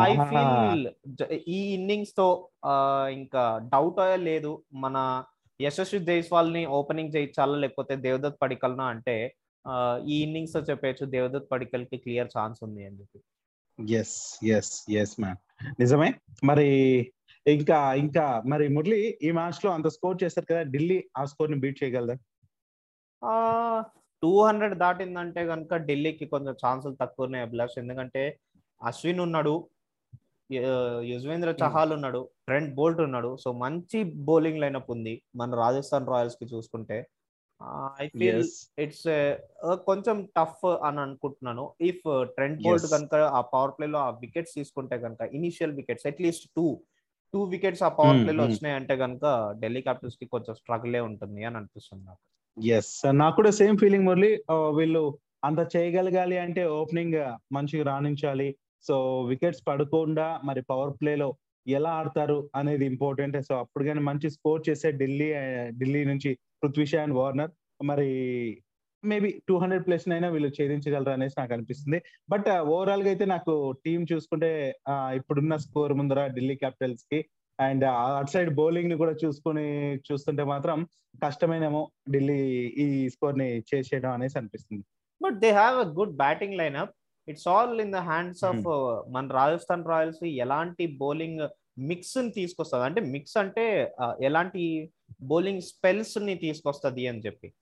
ఐ. 0.01 0.11
ఫీల్ 0.29 0.87
ఈ 1.51 1.59
ఇన్నింగ్స్తో 1.75 2.27
ఇంకా 3.17 3.43
డౌట్ 3.71 3.99
లేదు 4.25 4.51
మన 4.83 4.97
యశస్వి 5.59 5.99
జైస్వాల్ని 6.07 6.63
ఓపెనింగ్ 6.77 7.13
చేయించాలా 7.15 7.57
లేకపోతే 7.57 7.95
దేవదత్ 8.05 8.41
పడికల్నా 8.41 8.85
అంటే 8.93 9.15
ఈ 10.13 10.15
ఇన్నింగ్స్తో 10.25 10.61
చెప్పేయచ్చు 10.69 11.05
దేవదత్ 11.15 11.49
పడికల్కి 11.51 11.97
క్లియర్ 12.05 12.29
ఛాన్స్ 12.37 12.59
ఉంది 12.67 12.81
అని 12.87 12.97
చెప్పి. 13.01 13.19
ఎస్ 13.99 14.17
ఎస్ 14.55 14.73
ఎస్ 15.01 15.15
మ్యామ్ 15.23 15.39
నిజమే. 15.81 16.09
మరి 16.49 16.67
ఇంకా 17.45 17.77
ఇంకా 18.03 18.25
మరి 18.51 18.65
మురళి 18.75 18.99
ఈ 19.27 19.29
మ్యాచ్లో 19.39 19.69
అంత 19.77 19.87
స్కోర్ 19.95 20.21
చేస్తారు 20.23 20.47
కదా 20.51 20.61
ఢిల్లీ 20.73 20.97
ఆ 21.19 21.23
స్కోర్ని 21.31 21.57
బీట్ 21.63 21.81
చేయగలదా? 21.81 22.15
టూ 24.23 24.31
హండ్రెడ్ 24.47 24.75
దాటిందంటే 24.83 25.41
కనుక 25.51 25.77
ఢిల్లీకి 25.87 26.25
కొంచెం 26.33 26.53
ఛాన్సులు 26.63 26.95
తక్కువ 27.01 27.27
ఉన్నాయి 27.27 27.45
అభిలాష్. 27.47 27.75
ఎందుకంటే 27.83 28.23
అశ్విన్ 28.81 29.23
ఉన్నాడు 29.27 29.55
యుజ్వేంద్ర 31.09 31.51
చహాల్ 31.61 31.91
ఉన్నాడు 31.97 32.21
ట్రెంట్ 32.47 32.71
బోల్ట్ 32.77 33.01
ఉన్నాడు. 33.07 33.29
సో 33.43 33.49
మంచి 33.63 33.99
బౌలింగ్ 34.29 34.61
లైనప్ 34.63 34.89
ఉంది 34.95 35.13
మన 35.39 35.55
రాజస్థాన్ 35.63 36.09
రాయల్స్కి 36.13 36.45
చూసుకుంటే. 36.53 36.97
I 37.97 38.05
feel. 38.13 38.45
ఇట్స్ 38.83 39.05
కొంచెం 39.85 40.17
టఫ్ 40.35 40.63
అని 40.87 40.99
అనుకుంటున్నాను 41.03 41.63
ఇఫ్ 41.89 42.03
ట్రెంట్ 42.35 42.59
బోల్ట్. 42.63 42.87
కనుక 42.93 43.11
ఆ 43.31 43.41
పవర్ 43.51 43.73
ప్లే 43.75 43.87
లో 43.89 43.99
ఆ 44.01 44.11
వికెట్స్ 44.23 44.55
తీసుకుంటే 44.57 44.97
కనుక 45.03 45.21
initial 45.37 45.75
wickets 45.77 46.07
at least 46.09 46.47
two 46.57 46.65
two 47.33 47.41
wickets 47.51 47.83
ఆ 47.83 47.91
పవర్ 47.95 48.13
Hmm, 48.13 48.23
ప్లే 48.23 48.33
లో 48.33 48.41
hmm. 48.41 48.49
వచ్చినాయి 48.49 48.75
అంటే 48.79 48.95
కనుక 48.99 49.25
ఢిల్లీ 49.61 49.81
క్యాపిటల్స్కి 49.85 50.25
కొంచెం 50.33 50.55
స్ట్రగులే 50.59 51.01
ఉంటుంది 51.07 51.41
అని 51.47 51.57
అనిపిస్తుంది 51.59 52.03
నాకు 52.05 52.21
ఎస్ 52.75 52.91
నాకు 53.17 53.35
కూడా 53.39 53.51
సేమ్ 53.57 53.77
ఫీలింగ్ 53.81 54.07
మురళి 54.07 54.31
ఆ, 54.47 54.57
వీళ్ళు 54.77 55.03
అంత 55.43 55.61
చేయగలగాలి 55.73 56.37
అంటే 56.43 56.63
ఓపెనింగ్ 56.75 57.15
మంచిగా 57.55 57.85
రాణించాలి 57.89 58.49
సో 58.85 58.95
వికెట్స్ 59.31 59.63
పడకుండా 59.67 60.27
మరి 60.45 60.61
పవర్ 60.69 60.93
ప్లే 60.99 61.13
లో 61.15 61.29
ఎలా 61.65 61.91
ఆడతారు 61.97 62.37
అనేది 62.55 62.85
ఇంపార్టెంట్ 62.91 63.35
సో 63.47 63.53
అప్పుడు 63.61 63.83
కానీ 63.87 64.01
మంచి 64.07 64.27
స్కోర్ 64.33 64.61
చేసే 64.67 64.89
ఢిల్లీ 65.01 65.27
ఢిల్లీ 65.79 66.01
నుంచి 66.09 66.31
పృథ్వీ 66.63 66.85
షా 66.91 67.01
అండ్ 67.05 67.17
వార్నర్. 67.21 67.51
మరి 67.89 68.09
మేబీ 69.03 69.29
టూ 69.47 69.55
హండ్రెడ్ 69.61 69.85
ప్లస్ 69.85 70.05
అయినా 70.15 70.27
వీళ్ళు 70.33 70.49
ఛేదించగలరు 70.57 71.11
అనేసి 71.13 71.35
నాకు 71.39 71.53
అనిపిస్తుంది. 71.55 71.97
బట్ 72.31 72.47
ఓవరాల్గా 72.73 73.09
అయితే 73.13 73.25
నాకు 73.33 73.53
టీం 73.85 74.01
చూసుకుంటే 74.11 74.51
ఇప్పుడున్న 75.19 75.55
స్కోర్ 75.65 75.93
ముందర 75.99 76.21
ఢిల్లీ 76.37 76.55
క్యాపిటల్స్కి 76.61 77.19
అండ్ 77.59 77.83
అటు 78.19 78.31
సైడ్ 78.33 78.51
బౌలింగ్ని 78.59 78.95
కూడా 79.01 79.13
చూసుకొని 79.23 79.65
చూస్తుంటే 80.07 80.43
మాత్రం 80.51 80.77
కష్టమేనేమో 81.23 81.81
ఢిల్లీ 82.13 82.39
ఈ 82.83 82.87
స్కోర్ని 83.15 83.49
చేసేయడం 83.71 84.11
అనేసి 84.17 84.37
అనిపిస్తుంది. 84.39 84.83
But 85.21 85.37
they 85.43 85.49
have 85.59 85.77
a 85.85 85.87
good 85.99 86.15
batting 86.23 86.57
lineup. 86.61 86.93
It's 87.27 87.47
all 87.55 87.75
in 87.85 87.93
the 87.97 87.99
hands 88.11 88.43
of 88.51 88.65
మన 89.15 89.27
రాజస్థాన్ 89.41 89.85
రాయల్స్ 89.91 90.23
ఎలాంటి 90.45 90.85
బౌలింగ్ 91.03 91.43
మిక్స్ని 91.77 92.31
తీసుకొస్తుంది. 92.31 92.85
అంటే 92.85 93.01
మిక్స్ 93.01 93.37
అంటే 93.37 93.95
ఎలాంటి 94.21 94.91
బౌలింగ్ 95.21 95.61
స్పెల్స్ని 95.61 96.35
తీసుకొస్తుంది 96.35 97.07
అని 97.07 97.19
చెప్పి. 97.19 97.53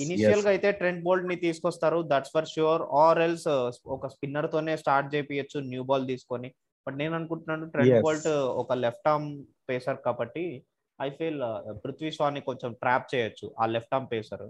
ఇనిషియల్. 0.00 0.42
గా 0.42 0.50
అయితే 0.50 0.72
ట్రెంట్ 0.72 1.04
బోల్ట్ని 1.04 1.36
తీసుకొస్తారు. 1.36 2.02
That's 2.02 2.30
for 2.32 2.46
sure. 2.46 2.82
Or 2.82 3.18
else 3.18 3.48
ఒక 3.86 4.06
స్పిన్నర్ 4.06 4.52
తోనే 4.52 4.76
స్టార్ట్ 4.76 5.14
చేపియచ్చు 5.14 5.60
న్యూ 5.60 5.82
బాల్ 5.82 6.08
తీసుకొని. 6.08 6.54
బట్ 6.86 6.96
నేను 6.96 7.14
అనుకుంటున్నాను 7.14 7.70
ట్రెంట్ 7.70 7.90
Yes. 7.90 8.02
బోల్ట్ 8.02 8.28
ఒక 8.28 8.72
లెఫ్ట్ 8.72 9.08
ఆర్మ్ 9.08 9.44
పేసర్ 9.70 9.96
కాబట్టి 9.96 10.64
ఐ 11.02 11.10
ఫీల్ 11.10 11.40
పృథ్వీ 11.84 12.10
షాని 12.10 12.40
కొంచెం 12.40 12.72
ట్రాప్ 12.72 13.14
చేయొచ్చు 13.14 13.54
ఆ 13.60 13.66
left 13.66 13.94
arm 13.94 14.08
pacer. 14.12 14.44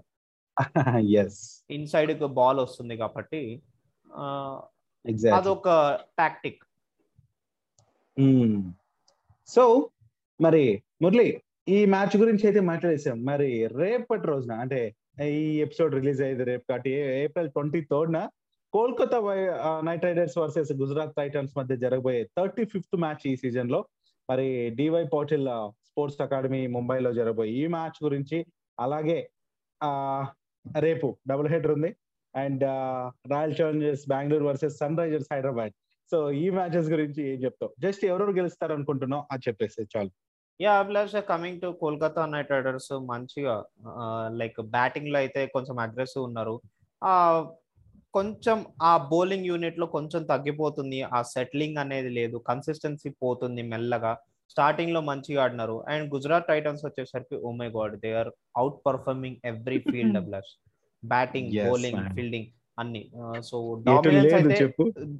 Yes 1.21 1.63
inside 1.69 2.23
ball 2.23 2.59
వస్తుంది 2.59 2.97
కాబట్టి 2.97 3.61
అదొక 5.33 5.69
టాక్టిక్. 6.19 6.64
Hmm. 8.17 8.51
సో 9.49 9.63
మరి 10.39 10.61
మురళి 11.03 11.25
ఈ 11.75 11.77
మ్యాచ్ 11.85 12.15
గురించి 12.21 12.43
అయితే 12.47 12.61
మాట్లాడేసాం. 12.69 13.17
మరి 13.25 13.49
రేపటి 13.81 14.25
రోజున 14.27 14.53
అంటే 14.63 14.79
ఈ 15.39 15.43
ఎపిసోడ్ 15.65 15.93
రిలీజ్ 15.93 16.21
అయ్యేది 16.21 16.43
రేపు 16.43 16.63
కాబట్టి 16.69 16.91
ఏప్రిల్ 17.23 17.49
ట్వంటీ 17.49 17.81
థర్డ్ 17.91 18.13
న 18.13 18.19
Kolkata 18.73 19.19
Knight 19.87 20.05
Riders 20.05 20.37
versus 20.37 20.71
Gujarat 20.81 21.13
Titans 21.17 21.53
మధ్య 21.57 21.75
జరగబోయే 21.83 22.23
థర్టీ 22.37 22.65
ఫిఫ్త్ 22.65 22.97
మ్యాచ్ 23.03 23.23
ఈ 23.31 23.35
సీజన్లో 23.43 23.79
మరి 24.29 24.47
డివై 24.79 25.03
పాటిల్ 25.13 25.47
స్పోర్ట్స్ 25.89 26.21
అకాడమీ 26.21 26.61
ముంబైలో 26.67 27.11
జరగబోయే 27.13 27.53
ఈ 27.61 27.63
మ్యాచ్ 27.67 27.99
గురించి 28.03 28.39
అలాగే 28.79 29.19
ఆ 29.81 29.91
రేపు 30.79 31.07
డబుల్ 31.27 31.49
హెడర్ 31.53 31.73
ఉంది. 31.77 31.91
And 32.35 32.63
Royal 33.33 33.55
Challengers 33.61 34.05
Bengaluru 34.09 34.45
versus 34.45 34.77
Sunrisers 34.97 35.29
Hyderabad. 35.33 35.73
So 36.11 36.17
ఈ 36.43 36.45
మ్యాచెస్ 36.57 36.89
గురించి 36.93 37.21
ఏం 37.31 37.39
చెప్తావు? 37.45 37.71
జస్ట్ 37.83 38.03
ఎవరెవరు 38.09 38.33
గెలుస్తారు 38.39 38.73
అనుకుంటున్నావు 38.77 39.23
అది 39.33 39.43
చెప్పేసి 39.47 39.87
చాలు. 39.93 40.11
Yeah 40.59 40.73
Abhilash 40.81 41.15
coming 41.29 41.61
to 41.63 41.69
Kolkata 41.81 42.23
Knight 42.33 42.51
Riders 42.55 42.91
మంచిగా 43.11 43.53
లైక్ 44.41 44.59
బ్యాటింగ్లో 44.75 45.17
అయితే 45.23 45.41
కొంచెం 45.55 45.77
అగ్రెసివ్ 45.85 46.23
ఉన్నారు. 46.29 46.55
ఆ 47.01 47.13
కొంచెం 48.17 48.57
ఆ 48.89 48.91
బౌలింగ్ 49.11 49.49
యూనిట్లో 49.51 49.85
కొంచెం 49.95 50.21
తగ్గిపోతుంది. 50.29 50.99
ఆ 51.17 51.19
సెటిలింగ్ 51.33 51.79
అనేది 51.83 52.11
లేదు. 52.19 52.37
కన్సిస్టెన్సీ 52.49 53.09
పోతుంది 53.23 53.63
మెల్లగా. 53.73 54.13
స్టార్టింగ్లో 54.53 55.01
మంచిగా 55.09 55.41
ఆడినారు. 55.45 55.75
అండ్ 55.91 56.05
గుజరాత్ 56.13 56.49
టైటన్స్ 56.51 56.83
వచ్చేసరికి 56.87 57.35
ఓ 57.47 57.51
my 57.61 57.69
God 57.77 57.95
they 58.03 58.11
are 58.21 58.29
outperforming 58.87 59.37
every 59.51 59.79
field 59.89 60.19
Abhilash 60.21 60.51
batting 61.03 61.51
bowling. 61.67 62.01
Fielding 62.17 62.49
అన్ని. 62.77 63.01
సో 63.49 63.57
డామినెన్స్ 63.87 64.33
అయితే 64.37 64.57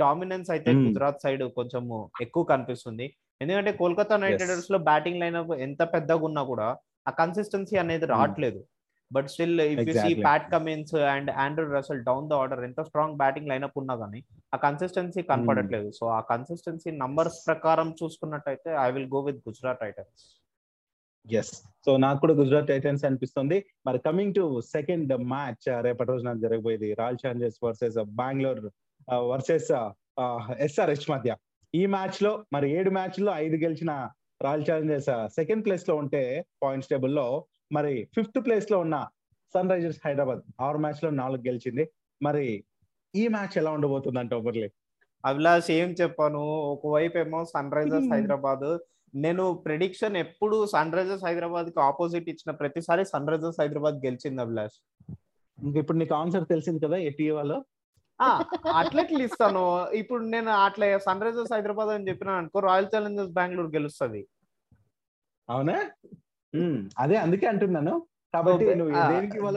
డామినెన్స్ 0.04 0.50
అయితే. 0.56 0.72
గుజరాత్ 0.86 1.24
సైడ్ 1.26 1.44
కొంచెం 1.60 1.84
ఎక్కువ 2.26 2.44
కనిపిస్తుంది. 2.54 3.08
ఎందుకంటే 3.42 3.72
కోల్కతా 3.82 4.16
నైట్. 4.24 4.42
రైడర్స్లో 4.44 4.80
బ్యాటింగ్ 4.90 5.22
లైనప్ 5.24 5.52
ఎంత 5.68 5.82
పెద్దగా 5.96 6.24
ఉన్నా 6.30 6.44
కూడా 6.52 6.68
ఆ 7.10 7.12
కన్సిస్టెన్సీ 7.22 7.76
అనేది 7.84 8.06
రావట్లేదు. 8.14 8.60
But 9.12 9.28
still 9.34 9.60
if 9.72 9.82
you 9.88 9.94
see. 10.04 10.12
Pat 10.26 10.46
Cummins 10.54 10.94
and 11.14 11.30
Andrew 11.44 11.66
Russell 11.76 12.02
down 12.08 12.30
the 12.30 12.40
order 12.44 12.62
ఎంత 12.68 12.82
స్ట్రాంగ్ 12.88 13.18
బ్యాటింగ్ 13.22 13.50
లైనప్ 13.52 13.78
ఉన్నా 13.82 13.96
కానీ 14.04 14.20
ఆ 14.56 14.58
కన్సిస్టెన్సీ 14.66 15.22
కనపడట్లేదు. 15.32 15.90
సో 16.00 16.06
ఆ 16.18 16.22
కన్సిస్టెన్సీ 16.32 16.92
నంబర్స్ 17.04 17.38
ప్రకారం 17.50 17.90
చూసుకున్నట్టయితే 18.02 18.72
I 18.86 18.90
will 18.96 19.12
go 19.16 19.22
with 19.28 19.42
Gujarat 19.50 19.82
Titans 19.84 20.24
yes 21.40 21.54
so 21.86 21.92
నాకు 22.04 22.20
కూడా 22.24 22.34
గుజరాత్ 22.34 22.68
టైటన్స్ 22.68 23.04
అనిపిస్తుంది. 23.08 23.58
మరి 23.88 24.00
కమింగ్ 24.06 24.36
టు 24.38 24.44
సెకండ్ 24.76 25.14
మ్యాచ్ 25.34 25.66
రేపటి 25.86 26.10
రోజున 26.12 26.34
జరగబోయేది. 26.44 26.90
Royal 26.94 27.20
Challengers 27.24 27.60
versus 27.66 27.98
Bengaluru 28.22 28.72
versus 29.32 29.72
SRH 30.68 31.08
మధ్య. 31.14 31.32
ఈ 31.74 31.84
మ్యాచ్లో 31.96 32.32
మరి 32.54 32.68
ఏడు 32.78 32.92
మ్యాచ్లో 32.98 33.32
ఐదు 33.46 33.58
గెలిచిన 33.64 33.92
రాయల్ 34.44 34.66
ఛాలెంజర్స్ 34.70 35.12
సెకండ్ 35.36 35.66
ప్లేస్లో 35.66 35.96
ఉంటే 35.96 36.46
పాయింట్స్ 36.64 36.90
టేబుల్లో 36.90 37.28
మరి 37.72 37.94
ఫిఫ్త్ 38.16 38.40
ప్లేస్లో 38.46 38.80
ఉన్న 38.86 38.96
సన్ 39.54 39.72
రైజర్స్ 39.74 40.02
హైదరాబాద్ 40.06 40.42
ఆరు 40.62 40.80
మ్యాచ్లో 40.86 41.10
నాలుగు 41.10 41.44
గెలిచింది. 41.48 41.84
మరి 42.22 42.48
ఈ 43.14 43.24
మ్యాచ్ 43.28 43.56
ఎలా 43.58 43.72
ఉండబోతుంది 43.72 44.20
అంటే 44.20 44.36
ఓవర్లీ 44.36 44.70
అభిలాష్ 45.24 45.70
ఏం 45.72 45.92
చెప్పాను? 46.02 46.42
ఒకవైపు 46.74 47.18
ఏమో 47.18 47.40
సన్ 47.46 47.72
రైజర్స్. 47.78 48.10
హైదరాబాద్ 48.14 48.68
నేను 49.16 49.44
ప్రిడిక్షన్ 49.66 50.16
ఎప్పుడు 50.18 50.66
సన్ 50.66 50.92
రైజర్స్ 50.92 51.26
హైదరాబాద్కి 51.26 51.80
ఆపోజిట్ 51.80 52.28
ఇచ్చిన 52.30 52.52
ప్రతిసారి 52.62 53.06
సన్ 53.06 53.28
రైజర్స్ 53.28 53.60
హైదరాబాద్ 53.62 53.98
గెలిచింది 54.06 54.42
అభిలాష్. 54.42 54.78
ఇప్పుడు 55.76 55.98
నీకు 55.98 56.16
ఆన్సర్ 56.16 56.46
తెలిసింది 56.46 56.80
కదా 56.86 56.98
ఆ, 58.20 58.28
అట్లెట్లు 58.80 59.22
ఇస్తాను 59.24 59.62
ఇప్పుడు 60.02 60.24
నేను 60.26 60.52
అట్లా 60.66 60.86
సన్ 61.06 61.24
రైజర్స్ 61.26 61.54
హైదరాబాద్ 61.54 61.90
అని 61.96 62.08
చెప్పిన 62.10 62.30
అనుకో 62.42 62.60
రాయల్ 62.60 62.92
ఛాలెంజర్స్ 62.94 63.34
బెంగళూరు 63.40 63.72
గెలుస్తుంది. 63.78 64.22
అవునా? 65.50 65.78
అదే 66.98 67.16
అందుకే 67.16 67.46
అంటున్నాను. 67.46 67.94
కాబట్టి 68.34 68.66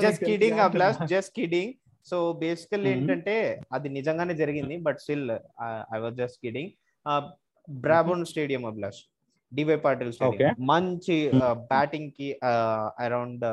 just 0.06 0.24
kidding 0.30 0.60
Abhilash. 0.66 0.98
Just 1.12 1.32
kidding 1.36 1.72
so 2.06 2.16
basically. 2.42 2.84
ఏంటంటే 2.92 3.36
అది 3.72 3.88
నిజంగానే 3.98 4.34
జరిగింది 4.42 4.76
but 4.86 4.98
still 5.04 5.24
I 5.94 6.00
was 6.04 6.16
just 6.22 6.40
kidding 6.44 6.72
Brabourne 7.68 8.24
stadium 8.30 8.64
Abhilash. 8.66 9.00
D Y 9.52 9.76
Patil 9.78 10.10
మంచి 10.70 11.16
బ్యాటింగ్కి 11.70 12.28
అరౌండ్ 13.04 13.46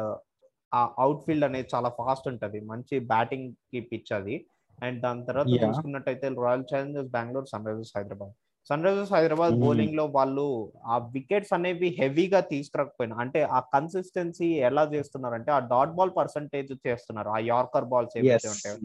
ఆ 0.72 0.82
అవుట్ 0.98 1.22
ఫీల్డ్ 1.26 1.46
అనేది 1.46 1.70
చాలా 1.74 1.90
ఫాస్ట్ 2.00 2.28
ఉంటది 2.32 2.60
మంచి 2.72 2.96
బ్యాటింగ్కి 3.12 3.80
పిచ్ 3.92 4.12
అది 4.14 4.36
అండ్ 4.80 4.98
దాని 5.02 5.22
తర్వాత. 5.26 5.52
చూసుకున్నట్టయితే 5.62 6.28
Royal 6.40 6.66
Challengers 6.72 7.12
Bengaluru 7.12 7.48
Sunrisers 7.68 7.94
Hyderabad 7.98 8.34
Sunrisers 8.84 9.14
Hyderabad. 9.14 9.56
బౌలింగ్లో 9.64 10.06
వాళ్ళు 10.16 10.46
ఆ 10.86 10.98
వికెట్స్ 11.16 11.54
అనేవి 11.54 11.90
హెవీగా 12.00 12.40
తీసుకురాకపోయినా 12.52 13.16
అంటే 13.24 13.42
ఆ 13.52 13.60
కన్సిస్టెన్సీ 13.74 14.50
ఎలా 14.70 14.84
చేస్తున్నారు 14.94 15.36
అంటే 15.40 15.52
ఆ 15.52 15.62
డాట్ 15.72 15.94
బాల్ 15.98 16.14
పర్సంటేజ్ 16.18 16.72
చేస్తున్నారు 16.88 17.30
ఆ 17.30 17.40
యార్కర్ 17.52 17.90
బాల్స్ 17.94 18.16
ఏవైతే 18.22 18.50
ఉంటాయో. 18.56 18.78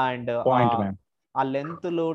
అండ్. 0.00 0.30
ఆ 1.34 1.42
లెంత్లు 1.54 2.06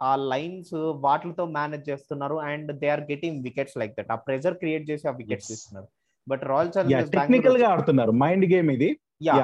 ఆ 0.00 0.12
లైన్స్ 0.32 0.74
వాటితో 1.06 1.44
మేనేజ్ 1.56 1.84
చేస్తున్నారు 1.90 2.36
and 2.50 2.70
they 2.82 2.88
are 2.94 3.04
getting 3.10 3.38
wickets 3.48 3.76
like 3.80 3.94
that. 3.98 4.10
ఆ 4.14 4.18
ప్రెజర్ 4.26 4.56
క్రియేట్ 4.62 4.84
చేసి 4.90 5.04
ఆ 5.10 5.14
వికెట్స్. 5.20 5.50
ఇస్తున్నారు 5.56 5.88
బట్ 6.26 6.42
రాయల్ 6.52 6.72
ఛాలెంజర్స్ 6.74 7.12
టెక్నికల్గా 7.16 7.68
ఆడుతున్నారు. 7.74 8.12
మైండ్ 8.24 8.46
గేమ్ 8.54 8.70
ఇది. 8.76 8.90
Yeah. 9.28 9.36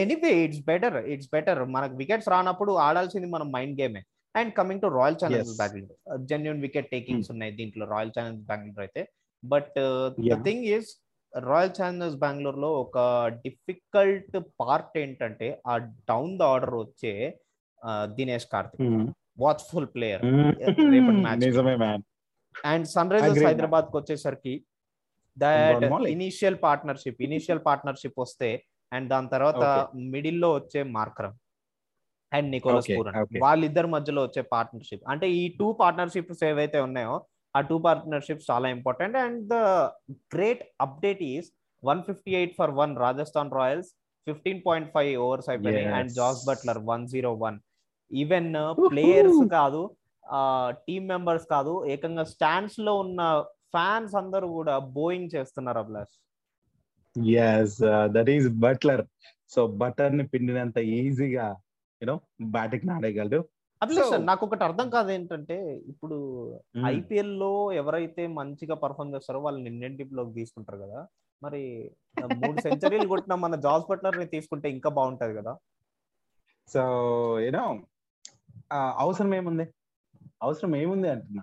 Anyway 0.00 0.32
it's 0.44 0.64
better 0.68 0.96
it's 1.12 1.30
better 1.32 1.60
మనకు 1.76 1.94
వికెట్స్ 2.02 2.28
రానప్పుడు 2.34 2.72
ఆడాల్సింది 2.86 3.28
మనం 3.36 3.48
mind 3.56 3.76
గేమే 3.80 4.02
and 4.34 4.52
coming 4.58 4.82
to 4.84 4.88
Royal 4.98 5.16
Challengers. 5.22 5.56
Bengaluru 5.62 5.96
genuine 6.30 6.60
wicket 6.66 6.88
takings 6.94 7.30
ఉన్నాయి 7.34 7.52
దీంట్లో 7.58 7.86
రాయల్ 7.94 8.12
ఛాలెంజర్స్ 8.16 8.46
బెంగళూరు 8.52 8.84
అయితే. 8.86 9.02
But 9.42 9.74
the. 9.78 10.36
Thing 10.46 10.64
is 10.74 10.90
Royal 11.32 11.74
Challengers 11.78 12.16
Bengaluru 12.24 12.60
లో 12.64 12.70
ఒక 12.82 12.98
డిఫికల్ట్ 13.44 14.36
పార్ట్ 14.60 14.94
ఏంటంటే 15.02 15.48
ఆ 15.66 15.74
డౌన్ 16.10 16.34
ద 16.40 16.48
ఆర్డర్ 16.54 16.76
వచ్చే 16.84 17.12
Dinesh 18.18 18.48
Karthik 18.52 18.82
Hmm. 18.84 19.04
Watchful 19.38 19.88
player. 19.94 20.22
రేపటి 20.92 21.20
match 21.26 21.40
కి. 21.40 21.46
నిజమే 21.46 21.74
మ్యాన్ 21.84 22.02
అండ్ 22.54 22.86
సన్ 22.94 23.12
రైజర్స్ 23.14 23.44
హైదరాబాద్కి 23.48 23.96
వచ్చేసరికి 24.00 24.54
that. 25.36 25.84
Initial 26.16 26.58
partnership 26.66 27.20
initial 27.28 27.62
partnership 27.68 28.18
వస్తే 28.24 28.50
అండ్ 28.92 29.08
దాని 29.12 29.28
తర్వాత 29.34 29.64
మిడిల్లో 30.14 30.50
వచ్చే 30.58 30.82
మార్కరం 30.96 31.32
అండ్ 32.32 32.48
నికోలస్ 32.54 32.88
పూరన్. 32.90 33.16
వాళ్ళిద్దరి 33.44 33.88
మధ్యలో 33.94 34.20
వచ్చే 34.26 34.42
పార్ట్నర్షిప్ 34.54 35.04
అంటే 35.12 35.26
ఈ 35.40 35.42
టూ 35.58 35.66
పార్ట్నర్షిప్స్ 35.82 36.42
ఏవైతే 36.50 36.78
ఉన్నాయో 36.86 37.16
ఆ 37.54 37.60
టూ 37.68 37.76
పార్ట్నర్షిప్స్ 37.86 38.46
చాలా 38.50 38.68
important 38.76 39.16
and 39.24 39.40
the 39.52 39.56
great 40.34 40.62
update 40.80 41.22
is 41.32 41.48
one 41.82 42.00
fifty 42.08 42.32
eight 42.38 42.54
for 42.58 42.72
one 42.80 42.92
Rajasthan 43.04 43.52
Royals 43.58 43.90
fifteen 44.26 44.60
point 44.66 44.88
five 44.94 45.10
overs 45.26 45.48
అయిపోయినాయి 45.52 45.88
and. 45.98 46.10
Jos 46.18 46.40
Buttler 46.48 46.80
one 46.90 47.04
zero 47.08 47.32
one 47.44 47.58
even 48.12 48.54
players 48.90 49.48
కాదు 49.48 49.90
టీమ్ 50.70 51.08
మెంబర్స్ 51.08 51.46
కాదు 51.46 51.86
ఏకంగా 51.86 52.24
స్టాండ్స్లో 52.24 52.98
ఉన్న 52.98 53.44
ఫ్యాన్స్ 53.48 54.14
అందరూ 54.14 54.48
కూడా 54.48 54.78
బోయింగ్ 54.78 55.30
చేస్తున్నారు 55.34 55.78
Abhilash. 55.78 56.20
Yes 57.28 57.78
that 58.04 58.30
is 58.30 58.48
Buttler 58.48 59.06
so 59.48 59.66
బటర్ని 59.66 60.26
పిండినంత 60.26 60.78
ఈజీగా 60.78 61.56
యూనో 62.02 62.20
బ్యాటింగ్ 62.42 62.90
ఆడేయగలడు. 62.90 63.48
So- 63.84 64.16
నాకు 64.16 64.46
ఒకటి 64.46 64.64
అర్థం 64.64 64.90
కాదు 64.90 65.10
ఏంటంటే 65.10 65.82
ఇప్పుడు 65.86 66.48
Hmm. 66.76 66.86
ఐపీఎల్లో 66.86 67.72
ఎవరైతే 67.72 68.26
మంచిగా 68.26 68.74
పర్ఫామ్ 68.74 69.14
చేస్తారో 69.14 69.40
వాళ్ళని 69.40 69.66
ఇండియన్ 69.66 69.98
టీమ్లోకి 69.98 70.32
తీసుకుంటారు 70.32 70.78
కదా. 70.78 71.06
మరి 71.42 71.90
మూడు 72.34 72.60
సెంచరీలు 72.60 73.08
కొట్టిన 73.08 73.34
మన 73.34 73.54
జాస్ 73.54 73.84
బట్లర్ని 73.90 74.26
తీసుకుంటే 74.26 74.70
ఇంకా 74.70 74.90
బాగుంటది 74.90 75.34
కదా. 75.34 75.56
సో 76.68 76.80
యూనో 77.40 77.78
అవసరం 78.72 79.34
ఏముంది? 79.34 79.68
అవసరం 80.42 80.76
ఏముంది 80.76 81.08
అంటున్నా. 81.08 81.42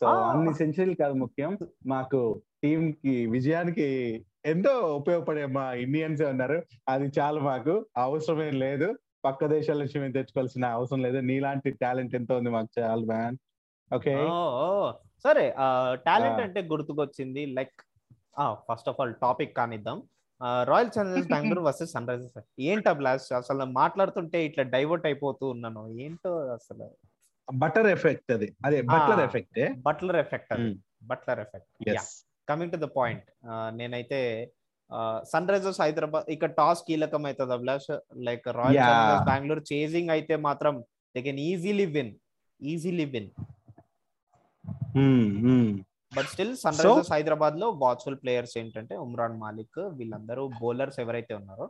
సో. 0.00 0.06
అన్ని 0.06 0.54
సెంచరీలు 0.54 0.94
కాదు 0.94 1.12
ముఖ్యం. 1.12 1.58
మాకు 1.86 2.42
టీం 2.62 2.92
కి 2.92 3.26
విజయానికి 3.26 4.24
ఎంతో 4.44 4.96
ఉపయోగపడే 4.96 5.46
మా 5.46 5.72
ఇండియన్స్ 5.72 6.22
ఉన్నారు. 6.22 6.62
అది 6.88 7.10
చాలు 7.20 7.40
మాకు. 7.40 7.86
అవసరమే 7.96 8.50
లేదు. 8.50 8.98
పక్క 9.24 9.46
దేశాల 9.46 9.78
నుంచి 9.78 10.00
మేము 10.00 10.12
తెచ్చుకోవాల్సిన 10.12 10.64
అవసరం 10.64 11.02
లేదు. 11.02 11.16
నీలాంటి 11.16 11.70
టాలెంట్ 11.70 12.14
ఎంతో 12.14 12.36
ఉంది 12.36 12.50
మాకు 12.50 12.80
చాలు 12.80 13.06
మ్యాన్. 13.06 13.36
ఓకే. 13.94 14.14
సరే 15.24 15.54
టాలెంట్. 16.06 16.40
అంటే 16.40 16.62
గుర్తుకొచ్చింది. 16.62 17.46
Like 17.46 17.82
first 18.72 18.88
of 18.88 19.00
all 19.00 19.14
topic 19.14 19.56
కానిద్దాం. 19.56 20.02
Royal 20.70 20.90
Challengers 20.94 21.30
Bengaluru 21.32 21.62
versus 21.68 21.92
Sunrisers 22.10 22.38
ఏంటి 22.70 22.88
అభిలాష్ 22.92 23.26
అసలు 23.40 23.64
మాట్లాడుతుంటే 23.80 24.38
ఇట్లా 24.48 24.62
డైవర్ట్ 24.74 25.06
అయిపోతూ 25.10 25.44
ఉన్నాను. 25.54 25.82
ఏంటో 26.04 26.32
అసలు? 26.58 26.86
బటర్ 27.48 27.88
ఎఫెక్ట్ 27.96 28.30
అది. 28.36 28.48
అదే 28.66 28.78
బట్లర్. 28.94 29.22
ఎఫెక్ట్ 29.26 29.60
బట్లర్ 29.88 30.18
ఎఫెక్ట్ 30.24 30.52
అది. 30.56 30.70
Buttler 31.10 31.42
effect 31.44 31.68
coming 32.50 32.72
to 32.74 32.78
the 32.84 32.88
point 32.96 33.26
నేనైతే 33.80 34.20
సన్ 35.32 35.50
రైజర్స్ 35.52 35.80
హైదరాబాద్ 35.82 36.24
ఇక్కడ 36.34 36.50
టాస్ 36.60 36.80
కీలకం 36.88 37.26
అవుతుంది 37.28 37.54
Abhilash 37.56 37.90
like 38.28 38.46
Royal. 38.60 38.78
Challengers 38.86 39.28
Bengaluru 39.30 39.62
chasing 39.72 40.10
అయితే 40.16 40.36
మాత్రం 40.48 40.74
they 41.14 41.22
can 41.26 41.40
easily 41.50 41.86
win 41.96 42.12
easily 42.60 43.06
win 43.14 43.30
but 46.12 46.28
still 46.30 46.54
Sunrisers 46.80 47.12
హైదరాబాద్లో 47.14 47.66
వాచ్ఫుల్ 47.82 48.18
ప్లేయర్స్ 48.22 48.54
ఏంటంటే 48.60 48.94
ఉమ్రాన్ 49.04 49.36
మాలిక్ 49.42 49.78
వీళ్ళందరూ 49.98 50.44
బౌలర్స్ 50.60 50.98
ఎవరైతే 51.02 51.34
ఉన్నారో 51.40 51.66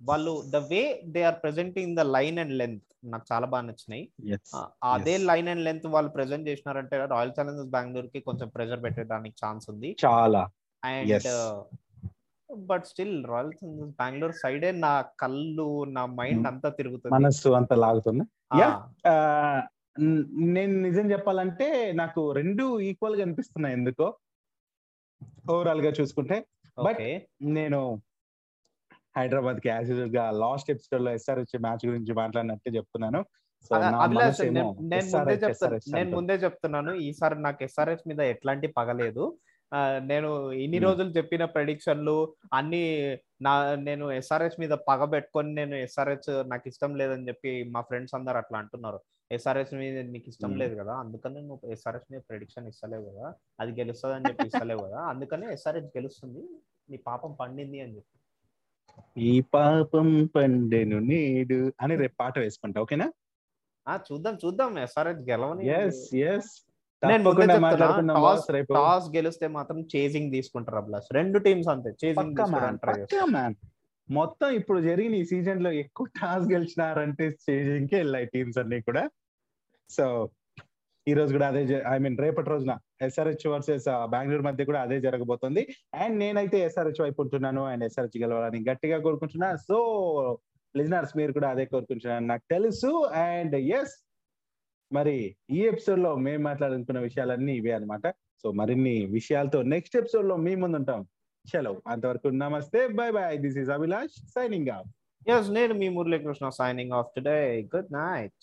వాళ్ళు 0.00 0.32
the 0.52 0.58
way 0.68 0.82
they 1.14 1.22
are 1.30 1.38
presenting 1.42 1.96
the 1.96 2.04
line 2.12 2.38
and 2.42 2.54
length 2.60 2.84
నాకు 3.10 3.24
చాలా 3.30 3.46
బాగా 3.50 3.64
నచ్చినాయి 3.66 4.04
అదే. 4.90 5.14
లైన్ 5.28 5.48
అండ్ 5.50 5.64
లెంత్ 5.66 5.86
వాళ్ళు 5.94 6.10
ప్రెసెంట్ 6.16 6.48
చేసినారంటే 6.50 6.96
రాయల్ 7.12 7.34
ఛాలెంజర్స్ 7.36 7.70
బెంగళూరు 7.74 8.08
కి 8.14 8.20
కొంచెం 8.26 8.48
ప్రెషర్ 8.56 8.82
పెట్టడానికి 8.86 9.36
ఛాన్స్ 9.42 9.66
ఉంది 9.72 9.90
చాలా 10.04 10.42
and. 10.82 11.28
But 12.68 12.86
still 12.90 13.14
Royal 13.30 13.52
Challengers 13.54 13.94
Bengaluru 13.98 14.36
సైడే 14.40 14.70
నా 14.84 14.92
కళ్ళు 15.22 15.68
నా 15.96 16.04
మైండ్ 16.18 16.40
Hmm. 16.40 16.50
అంతా 16.52 16.70
తిరుగుతుంది 16.78 17.14
మనస్సు 17.16 17.50
అంత 17.58 17.72
లాగుతుంది 17.82 18.24
నేను 20.54 20.74
నిజం 20.80 21.06
చెప్పాలంటే 21.10 21.66
నాకు 21.92 22.32
రెండు 22.32 22.64
ఈక్వల్గా 22.80 23.22
అనిపిస్తున్నాయి 23.22 23.74
ఎందుకో 23.74 24.06
ఓవరాల్గా 25.50 25.90
చూసుకుంటే. 25.90 26.36
ఓకే. 26.78 27.08
నేను 27.58 27.80
హైదరాబాద్కి 29.16 29.68
యాజ్ 29.68 29.90
యూజువల్గా 29.90 30.24
లాస్ట్ 30.30 30.70
ఎపిసోడ్లో 30.70 31.10
ఎస్ఆర్హెచ్ 31.12 31.54
మ్యాచ్ 31.60 31.84
గురించి 31.86 32.12
మాట్లాడినట్టే 32.12 32.70
చెప్తున్నాను. 32.70 33.20
నేను 35.94 36.10
ముందే 36.10 36.36
చెప్తున్నాను 36.44 36.92
ఈసారి 37.08 37.36
నాకు 37.40 37.60
ఎస్ఆర్ఎస్ 37.64 38.04
మీద 38.08 38.20
ఎట్లాంటి 38.34 38.68
పగలేదు 38.76 39.24
నేను 40.02 40.28
ఇన్ని 40.54 40.78
Hmm. 40.78 40.86
రోజులు 40.86 41.10
చెప్పిన 41.10 41.42
ప్రెడిక్షన్లు 41.44 42.14
అన్ని 42.52 42.80
నా 43.40 43.52
నేను 43.80 44.04
ఎస్ఆర్హెచ్ 44.12 44.56
మీద 44.60 44.74
పగ 44.88 45.04
పెట్టుకొని 45.04 45.50
నేను 45.54 45.74
ఎస్ఆర్హెచ్ 45.76 46.30
నాకు 46.46 46.64
ఇష్టం 46.68 46.94
లేదని 46.94 47.28
చెప్పి 47.28 47.50
మా 47.70 47.80
ఫ్రెండ్స్ 47.80 48.14
అందరు 48.14 48.38
అట్లా 48.38 48.58
అంటున్నారు. 48.58 48.98
ఎస్ఆర్హెచ్ 49.30 49.74
మీద 49.80 49.98
నీకు 50.12 50.26
ఇష్టం. 50.32 50.52
లేదు 50.60 50.74
కదా 50.80 50.94
అందుకని 51.02 51.40
నువ్వు 51.42 51.72
ఎస్ఆర్హెచ్ 51.74 52.08
మీద 52.12 52.20
ప్రెడిక్షన్ 52.30 52.68
ఇస్తలేవు 52.70 53.04
కదా 53.10 53.26
అది 53.60 53.72
గెలుస్తుంది 53.80 54.14
అని 54.16 54.26
చెప్పి 54.28 54.46
ఇస్తలేవు 54.50 54.82
కదా 54.86 55.00
అందుకని 55.12 55.46
ఎస్ఆర్హెచ్ 55.52 55.90
గెలుస్తుంది 55.96 56.42
నీ 56.88 56.98
పాపం 57.06 57.32
పండింది 57.40 57.80
అని 57.84 57.94
చెప్పి. 57.96 58.16
ఈ 59.28 59.34
పాపం 59.54 60.08
పండెను 60.34 60.98
నేడు 61.10 61.60
అని 61.80 61.94
రేపు 61.96 62.16
పాట 62.18 62.34
వేసుకుంటా 62.38 62.82
ఓకేనా? 62.84 63.06
ఆ 63.86 63.94
చూద్దాం 64.08 64.34
చూద్దాం 64.44 64.72
ఎస్ఆర్హెచ్ 64.78 65.22
గెలవని 65.30 65.68
ఎస్ 65.78 66.02
ఎస్ 66.30 66.50
టాస్ 68.70 69.06
గెలిస్తే 69.14 69.46
మాత్రం 69.48 69.78
చేసింగ్ 69.94 70.32
తీసుకుంటారు 70.32 70.78
అబ్లాస్ 70.80 71.06
రెండు 71.18 71.38
టీమ్స్ 71.46 71.68
అంతే 71.68 72.10
మ్యాన్ 73.34 73.54
మొత్తం 74.08 74.48
ఇప్పుడు 74.58 74.78
జరిగిన 74.80 75.14
ఈ 75.14 75.24
సీజన్లో 75.30 75.70
ఎక్కువ 75.82 76.06
టాస్ 76.18 76.46
గెలిచినారంటే 76.52 77.24
స్టేజింగ్కి 77.36 77.94
వెళ్ళాయి 77.96 78.26
టీమ్స్ 78.34 78.58
అన్ని 78.62 78.78
కూడా. 78.88 79.02
సో 79.90 80.30
ఈ 81.08 81.14
రోజు 81.14 81.32
కూడా 81.32 81.48
అదే 81.48 81.82
ఐ 81.88 81.98
మీన్ 81.98 82.18
రేపటి 82.18 82.50
రోజున 82.50 82.78
ఎస్ఆర్హెచ్ 83.02 83.46
వర్సెస్ 83.46 83.84
బెంగళూరు 84.10 84.42
మధ్య 84.42 84.64
కూడా 84.64 84.80
అదే 84.82 85.00
జరగబోతుంది. 85.00 85.62
అండ్ 85.94 86.16
నేనైతే 86.18 86.60
ఎస్ఆర్హెచ్ 86.60 87.00
వైపు 87.02 87.22
ఉంటున్నాను 87.22 87.64
అండ్ 87.64 87.84
ఎస్ఆర్హెచ్ 87.84 88.22
గెలవాలని 88.22 88.60
గట్టిగా 88.70 88.98
కోరుకుంటున్నా. 88.98 89.56
సో 89.56 89.76
లిజనర్స్ 90.76 91.16
మీరు 91.16 91.32
కూడా 91.32 91.48
అదే 91.48 91.64
కోరుకుంటున్నాను 91.64 92.26
నాకు 92.26 92.42
తెలుసు. 92.50 92.90
అండ్ 93.06 93.56
ఎస్ 93.56 93.96
మరి 94.92 95.36
ఈ 95.50 95.60
ఎపిసోడ్లో 95.66 96.16
మేము 96.16 96.42
మాట్లాడుకున్న 96.42 97.00
విషయాలన్నీ 97.00 97.52
ఇవే 97.56 97.72
అన్నమాట. 97.72 98.06
సో 98.42 98.52
మరిన్ని 98.52 99.06
విషయాలతో 99.06 99.62
నెక్స్ట్ 99.62 99.96
ఎపిసోడ్లో 99.96 100.36
మీ 100.36 100.54
ముందు 100.54 100.76
ఉంటాం. 100.76 101.00
చలో 101.44 101.82
అంతవరకు 101.86 102.28
నమస్తే 102.28 102.88
bye 102.88 103.10
bye 103.10 103.36
this 103.36 103.58
is 103.58 103.70
Abhilash 103.70 104.16
signing 104.34 104.68
off 104.68 104.88
yes 105.28 105.50
నేను 105.50 105.74
మీ 105.74 105.88
Muralikrishna 105.88 106.48
signing 106.48 106.92
off 106.92 107.08
today 107.16 107.68
good 107.76 107.92
night 107.92 108.34